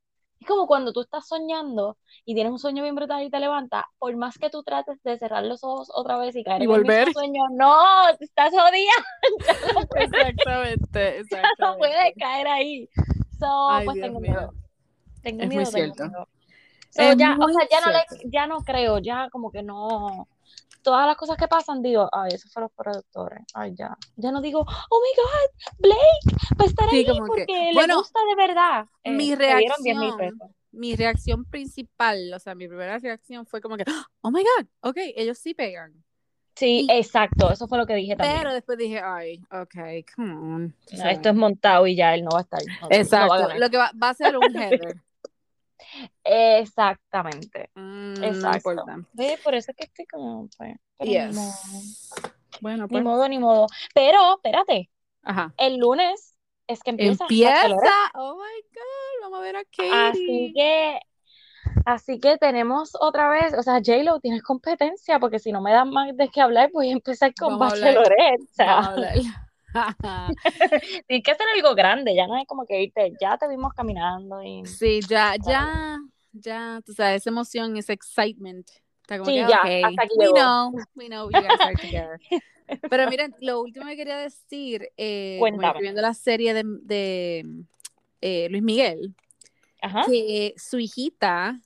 [0.41, 3.85] es como cuando tú estás soñando y tienes un sueño bien brutal y te levantas,
[3.99, 6.73] por más que tú trates de cerrar los ojos otra vez y caer Y en
[6.73, 6.83] el volver.
[6.83, 8.93] mismo sueño, no, estás jodida,
[9.95, 12.19] Exactamente, ya no puedes exactamente.
[12.19, 12.89] caer ahí.
[13.39, 14.55] So, Ay, pues Dios tengo miedo.
[15.23, 16.05] Tengo Es muy miedo, tengo cierto.
[16.09, 16.29] miedo.
[16.91, 20.29] So, ya, o sea, ya no le, ya no creo, ya como que no.
[20.83, 23.45] Todas las cosas que pasan, digo, ay, esos fueron los productores.
[23.55, 23.97] Ay, ya.
[24.17, 27.71] Ya no digo, oh my God, Blake va a estar Sí, ahí como que- porque
[27.75, 28.87] bueno, le gusta de verdad.
[29.05, 30.55] Eh, mi le dieron 10 mil reacción-.
[30.73, 33.85] Mi reacción principal, o sea, mi primera reacción fue como que,
[34.23, 35.93] oh my god, ok, ellos sí pegan.
[36.57, 38.39] Sí, y- exacto, eso fue lo que dije también.
[38.41, 39.75] Pero después dije, ay, ok,
[40.17, 40.75] come on.
[40.93, 42.61] No, esto es montado y ya él no va a estar.
[42.67, 44.97] no- no va a Exacto, lo que va, va a ser un header.
[46.25, 47.71] Exactamente.
[47.75, 48.73] Mm, no Exacto.
[48.73, 48.99] importa.
[49.13, 51.53] Ve, por eso es que estoy como, pues, pero ni modo.
[51.53, 52.11] Yes.
[52.63, 53.03] Ni pues.
[53.03, 53.67] modo, ni modo.
[53.95, 54.91] Pero, espérate,
[55.23, 55.55] Ajá.
[55.57, 57.25] el lunes es que empieza.
[57.25, 58.11] Empieza.
[58.15, 59.93] Oh my god, vamos a ver a Katie.
[59.93, 61.01] Así que,
[61.87, 65.91] así que tenemos otra vez, o sea, J-Lo, tienes competencia, porque si no me dan
[65.91, 67.81] más de qué hablar, voy a empezar con Vamos.
[67.81, 68.45] Bachelorette.
[68.59, 68.95] A.
[71.07, 74.43] tienes que hacer algo grande, ya no es como que irte, ya te vimos caminando
[74.43, 74.65] y...
[74.67, 75.99] sí, ya, ya,
[76.33, 78.69] ya, tú sabes, esa emoción, ese excitement.
[79.03, 81.75] Está como Sí, que, ya, ok, hasta aquí we know, we know you guys are
[81.75, 82.21] together.
[82.91, 87.45] Pero miren, lo último que quería decir, eh, estoy viendo la serie de, de
[88.21, 89.15] eh, Luis Miguel,
[89.83, 90.05] Ajá.
[90.07, 91.61] que su hijita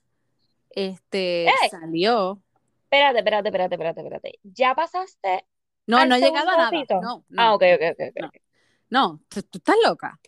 [0.71, 1.69] este, ¡Ey!
[1.69, 2.41] salió.
[2.83, 4.39] Espérate, espérate, espérate, espérate, espérate.
[4.43, 5.45] ¿Ya pasaste?
[5.87, 6.71] No, ¿Al no ha llegado a nada.
[7.01, 8.21] No, no, Ah, ok, ok, ok, ok.
[8.21, 8.31] No.
[8.89, 10.19] no, tú, tú estás loca.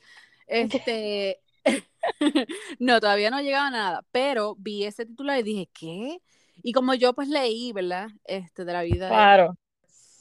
[0.45, 1.39] Este,
[2.79, 6.21] no, todavía no ha llegado a nada, pero vi ese titular y dije, ¿qué?
[6.63, 8.09] Y como yo pues leí, ¿verdad?
[8.25, 9.57] Este, de la vida de Claro.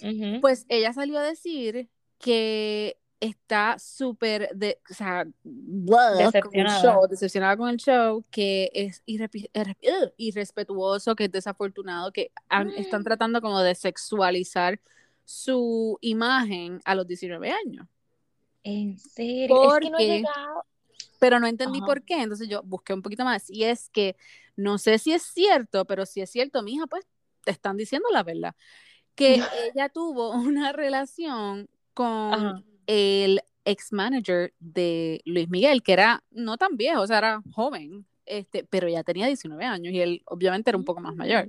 [0.03, 0.41] Ujú.
[0.41, 6.83] Pues ella salió a decir que está súper de, o sea, blah, con el Decepcionada.
[6.83, 12.31] show, decepcionada con el show, que es irrepi- irre- ugh, irrespetuoso, que es desafortunado, que
[12.51, 14.81] han- están tratando como de sexualizar
[15.27, 17.87] su imagen a los 19 años.
[18.63, 20.65] En serio, es que no he Porque- llegado.
[21.19, 21.87] Pero no entendí Ajá.
[21.87, 23.49] por qué, entonces yo busqué un poquito más.
[23.51, 24.17] Y es que
[24.55, 27.07] no sé si es cierto, pero si es cierto, mi hija, pues
[27.45, 28.55] te están diciendo la verdad.
[29.15, 29.35] Que
[29.75, 32.63] ella tuvo una relación con Ajá.
[32.87, 38.07] el ex manager de Luis Miguel, que era no tan viejo, o sea, era joven,
[38.27, 41.49] este, pero ya tenía 19 años y él obviamente era un poco más mayor.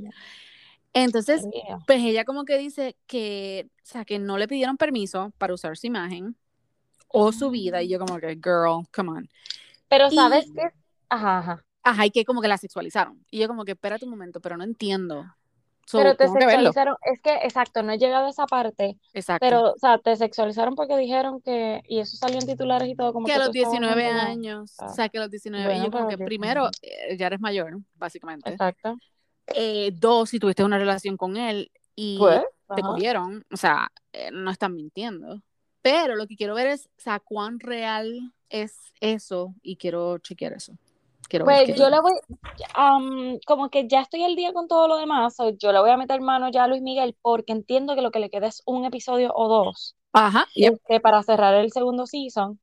[1.03, 1.45] Entonces,
[1.85, 5.77] pues ella como que dice que, o sea, que no le pidieron permiso para usar
[5.77, 6.35] su imagen
[7.07, 9.29] o su vida, y yo como que, girl, come on.
[9.87, 10.69] Pero Y- sabes qué,
[11.09, 11.63] ajá, ajá.
[11.83, 13.23] Ajá, y que como que la sexualizaron.
[13.31, 15.23] Y yo como que, espérate un momento, pero no entiendo.
[15.85, 18.97] So, Pero te tengo que sexualizaron, es que, exacto, no he llegado a esa parte,
[19.13, 19.39] Exacto.
[19.39, 23.13] pero, o sea, te sexualizaron porque dijeron que, y eso salió en titulares y todo,
[23.13, 24.87] como que que a los tú estabas 19 como- años, Ah.
[24.87, 26.25] o sea, que a los 19, y Bueno, como pero que 19.
[26.25, 28.49] primero, eh, ya eres mayor, básicamente.
[28.49, 28.97] Exacto.
[29.55, 32.41] Eh, dos, si tuviste una relación con él y Pues,
[32.75, 32.81] te ajá.
[32.81, 35.41] cogieron, o sea, eh, no están mintiendo.
[35.81, 40.53] Pero lo que quiero ver es, o sea, cuán real es eso y quiero chequear
[40.53, 40.73] eso.
[41.29, 42.13] Quiero ver Pues qué- yo le voy,
[43.45, 45.97] como que ya estoy al día con todo lo demás, so yo le voy a
[45.97, 48.85] meter mano ya a Luis Miguel porque entiendo que lo que le queda es un
[48.85, 50.73] episodio o dos Ajá, yep.
[50.73, 52.59] este, para cerrar el segundo season.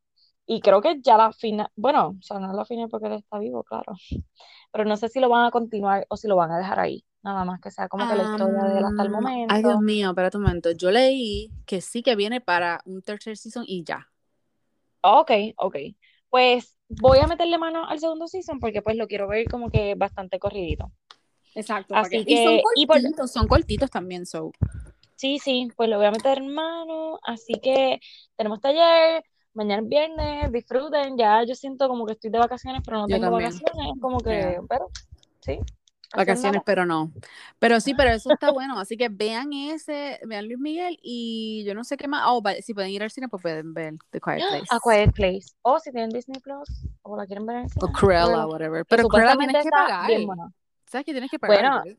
[0.46, 3.14] Y creo que ya la final, bueno, o sea, no es la final porque él
[3.14, 3.94] está vivo, claro.
[4.72, 7.04] Pero no sé si lo van a continuar o si lo van a dejar ahí.
[7.22, 9.54] Nada más que sea como que la historia de él hasta el momento.
[9.54, 10.70] Ay, Dios mío, espérate un momento.
[10.72, 14.08] Yo leí que sí que viene para un tercer season y ya.
[15.00, 15.76] Ok, ok.
[16.28, 19.94] Pues voy a meterle mano al segundo season porque pues lo quiero ver como que
[19.94, 20.92] bastante corridito.
[21.54, 21.94] Exacto.
[21.94, 24.52] Así y son que- y por- cortitos, son cortitos también, so.
[25.16, 27.20] Sí, sí, pues le voy a meter mano.
[27.22, 28.00] Así que
[28.36, 29.24] tenemos taller,
[29.54, 31.16] mañana es viernes, disfruten.
[31.16, 33.52] Ya yo siento como que estoy de vacaciones, pero no Yo tengo también.
[33.52, 33.92] vacaciones.
[34.00, 34.88] Como que, pero
[35.40, 35.58] sí.
[36.16, 37.10] Vacaciones, pero no.
[37.58, 38.78] Pero sí, pero eso está bueno.
[38.78, 42.22] Así que vean ese, vean Luis Miguel y yo no sé qué más.
[42.26, 44.38] Oh, si pueden ir al cine, pues pueden ver The Quiet.
[44.48, 44.66] Place.
[44.70, 45.46] A Quiet Place.
[45.62, 46.68] O si tienen Disney Plus
[47.02, 48.84] o la quieren ver en el O cine, Cruella, Cruella, whatever.
[48.86, 50.06] Pero Cruella tienes que pagar.
[50.06, 50.52] bien buena.
[50.86, 51.82] ¿Sabes que tienes que pagar?
[51.82, 51.96] Bueno?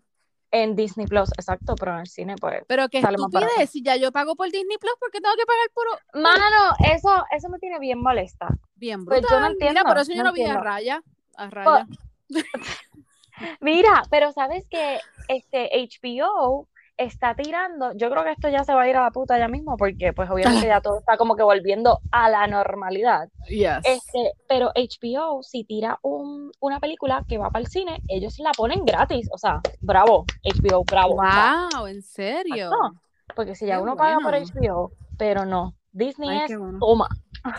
[0.57, 2.63] En Disney Plus, exacto, pero en el cine, pues.
[2.67, 3.25] Pero barato.
[3.25, 3.69] estupidez.
[3.69, 5.85] Si ya yo pago por Disney Plus, ¿por qué tengo que pagar por
[6.21, 8.47] Mano, eso, eso me tiene bien molesta.
[8.75, 9.37] bien Pues brutal?
[9.37, 10.57] yo no entiendo, Mira, por eso yo no no vi a.
[10.57, 11.03] Raya.
[11.35, 11.87] A Raya.
[13.59, 16.67] Mira, pero sabes que este HBO
[16.97, 19.47] está tirando, yo creo que esto ya se va a ir a la puta ya
[19.47, 23.29] mismo, porque pues obviamente ya todo está como que volviendo a la normalidad.
[23.47, 23.83] Yes.
[23.83, 28.51] Este, pero HBO, si tira un, una película que va para el cine, ellos la
[28.51, 29.27] ponen gratis.
[29.31, 31.15] O sea, bravo, HBO, bravo.
[31.15, 32.69] O sea, wow, ¿en serio?
[32.71, 33.01] no,
[33.35, 34.33] porque si ya Qué uno paga por.
[34.33, 35.75] HBO, pero no.
[35.91, 36.79] Disney Ay, es, bueno.
[36.79, 37.07] toma.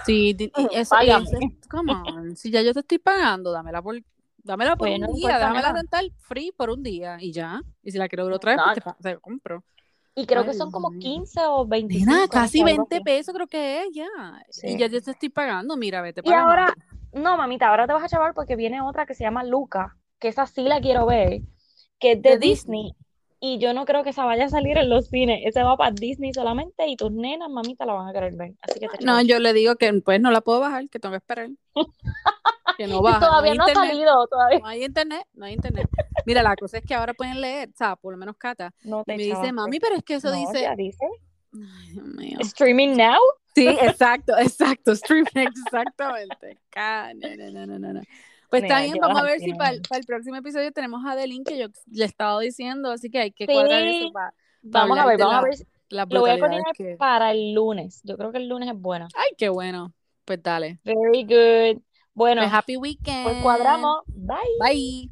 [0.04, 0.36] Sí,
[0.72, 3.96] eso, eso es- come on, si ya yo te estoy pagando, dámela por,
[4.46, 5.72] dámela por Bueno, un día, déjamela nada.
[5.72, 7.60] rentar free por un día y ya.
[7.82, 9.64] Y si la quiero ver otra vez, pues te, te compro.
[10.14, 11.00] Y creo Ay, que son como mío.
[11.00, 12.10] 15 o 25.
[12.10, 13.04] Nena, no casi sé, algo 20 así.
[13.04, 14.06] pesos creo que es ya.
[14.50, 14.68] Sí.
[14.68, 16.74] Y ya yo te estoy pagando, mira, vete Y ahora,
[17.12, 20.28] no, mamita, ahora te vas a chavar porque viene otra que se llama Luca, que
[20.28, 21.42] esa sí la quiero ver,
[21.98, 22.84] que es de, De Disney.
[22.84, 22.96] Disney.
[23.40, 25.40] Y yo no creo que esa vaya a salir en los cines.
[25.44, 28.54] Ese va para Disney solamente y tus nenas, mamita, la van a querer ver.
[28.62, 31.12] Así que te No, yo le digo que pues no la puedo bajar, que tengo
[31.12, 31.50] que esperar.
[32.76, 33.20] Que no Y baja.
[33.20, 34.58] todavía no no ha salido, todavía.
[34.58, 35.88] No hay internet, no hay internet.
[36.26, 38.72] Mira, la cosa es que ahora pueden leer, o sea, por lo menos Cata.
[38.84, 40.62] No Y te me dice, mami, pero es que eso No, dice.
[40.62, 41.06] ya dice.
[41.54, 42.38] Ay, Dios mío.
[42.40, 43.18] Streaming now.
[43.54, 45.26] Sí, exacto, exacto, streaming,
[45.66, 46.58] exactamente.
[46.74, 48.00] No, no, no, no.
[48.50, 50.70] Pues está Mira, bien, llévalas vamos a ver si para el, para el próximo episodio
[50.72, 54.02] tenemos a Adeline, que yo le he estado diciendo, así que hay que cuadrar Sí.
[54.04, 55.56] eso para, Vamos a ver, vamos a la- ver.
[55.56, 56.96] si- Lo voy a poner que...
[56.96, 58.00] para el lunes.
[58.04, 59.08] Yo creo que el lunes es bueno.
[59.16, 59.92] Ay, qué bueno.
[60.24, 60.78] Pues dale.
[60.84, 61.82] Very good.
[62.16, 63.24] Bueno, Pues happy weekend.
[63.24, 63.98] pues cuadramos.
[64.06, 64.36] Bye.
[64.58, 65.10] Bye.